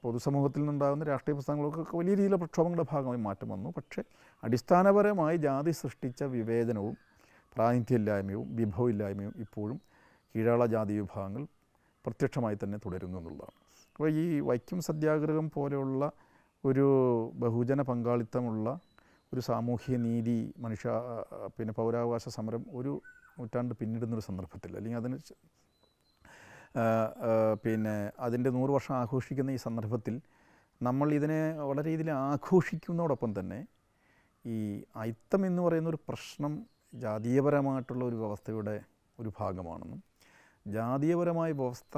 പൊതുസമൂഹത്തിൽ 0.03 0.61
നിന്നുണ്ടാകുന്ന 0.61 1.03
രാഷ്ട്രീയ 1.09 1.33
പ്രസ്ഥാനങ്ങൾക്കൊക്കെ 1.35 1.97
വലിയ 1.97 2.13
രീതിയിലുള്ള 2.15 2.39
പ്രക്ഷോഭങ്ങളുടെ 2.41 2.85
ഭാഗമായി 2.93 3.21
മാറ്റം 3.27 3.49
വന്നു. 3.49 3.69
പക്ഷേ 3.77 4.01
അടിസ്ഥാനപരമായി 4.43 5.37
ജാതി 5.45 5.71
സൃഷ്ടിച്ച 5.81 6.23
വിവേചനവും 6.35 6.95
പ്രാതിനിധ്യമില്ലായ്മയും 7.55 8.43
വിഭവമില്ലായ്മയും 8.55 9.33
ഇപ്പോഴും 9.45 9.77
കീഴാള 10.35 10.65
ജാതി 10.65 10.93
വിഭാഗങ്ങൾ 11.01 11.43
പ്രത്യക്ഷമായി 12.05 12.57
തന്നെ 12.63 12.77
തുടരുന്നു 12.85 13.17
എന്നുള്ളതാണ്. 13.19 13.55
അപ്പോൾ 13.95 14.09
ഈ 14.23 14.25
വൈക്കം 14.49 14.81
സത്യാഗ്രഹം 14.87 15.47
പോലെയുള്ള 15.55 16.11
ഒരു 16.63 16.87
ബഹുജന 17.43 17.81
പങ്കാളിത്തമുള്ള 17.81 18.67
ഒരു 19.31 19.41
സാമൂഹ്യ 19.41 19.95
നീതി 19.97 20.37
മനുഷ്യ 20.57 20.89
പിന്നെ 21.57 21.73
പൗരാവകാശ 21.73 22.27
സമരം 22.29 22.63
ഒരു 22.71 22.93
നൂറ്റാണ്ട് 23.37 23.73
പിന്നിടുന്നൊരു 23.75 24.21
സന്ദർഭത്തിൽ 24.21 24.71
അല്ലെങ്കിൽ 24.77 24.99
അതിന് 24.99 25.17
പിന്നെ 27.63 27.95
അതിന്റെ 28.19 28.49
നൂറ് 28.49 28.71
വർഷം 28.71 28.95
ആഘോഷിക്കുന്ന 28.95 29.51
ഈ 29.51 29.59
സന്ദർഭത്തിൽ 29.63 30.15
നമ്മൾ 30.81 31.07
ഇതിനെ 31.13 31.39
വളരെ 31.61 31.85
രീതിയിൽ 31.89 32.11
ആഘോഷിക്കുന്നതോടൊപ്പം 32.11 33.31
തന്നെ 33.39 33.59
ഈ 34.45 34.57
അയിത്തം 34.95 35.41
എന്ന് 35.45 35.61
പറയുന്ന 35.61 35.89
ഒരു 35.89 35.99
പ്രശ്നം 36.09 36.53
ജാതീയപരമായിട്ടുള്ള 36.93 38.03
ഒരു 38.05 38.15
വ്യവസ്ഥയുടെ 38.15 38.75
ഒരു 39.19 39.31
ഭാഗമാണെന്നും 39.39 39.99
ജാതീയപരമായ 40.65 41.51
വ്യവസ്ഥ 41.51 41.97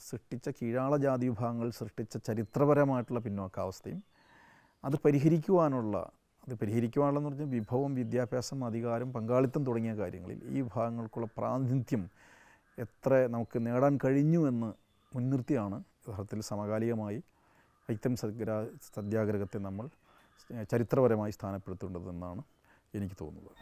സൃഷ്ടിച്ച 0.00 0.48
കീഴാള 0.48 0.94
ജാതി 0.96 1.26
വിഭാഗങ്ങൾ 1.28 1.68
സൃഷ്ടിച്ച 1.70 2.16
ചരിത്രപരമായിട്ടുള്ള 2.18 3.20
പിന്നോക്കാവസ്ഥയും 3.20 4.00
അത് 4.84 4.96
പരിഹരിക്കുവാനുള്ള 5.04 5.96
അത് 6.44 6.54
പരിഹരിക്കുവാനുള്ളതെന്ന് 6.54 7.30
പറഞ്ഞാൽ 7.30 7.50
വിഭവം 7.56 7.94
വിദ്യാഭ്യാസം 7.94 8.64
അധികാരം 8.64 9.08
പങ്കാളിത്തം 9.12 9.64
തുടങ്ങിയ 9.64 9.94
കാര്യങ്ങളിൽ 9.94 10.38
ഈ 10.48 10.58
വിഭാഗങ്ങൾക്കുള്ള 10.60 11.26
പ്രാതിനിധ്യം 11.38 12.02
എത്ര 12.78 13.26
നമുക്ക് 13.26 13.66
നേടാൻ 13.66 13.98
കഴിഞ്ഞു 14.04 14.40
എന്ന് 14.48 14.68
മുൻനിർത്തിയാണ് 15.12 15.78
യഥാർത്ഥത്തിൽ 16.00 16.40
സമകാലികമായി 16.50 17.18
ഐത്തം 17.88 18.16
സത്യാ 18.16 18.56
സത്യാഗ്രഹത്തെ 18.88 19.58
നമ്മൾ 19.58 19.86
ചരിത്രപരമായി 20.70 21.30
സ്ഥാനപ്പെടുത്തേണ്ടതെന്നാണ് 21.30 22.42
എനിക്ക് 22.94 23.16
തോന്നുന്നത്. 23.20 23.56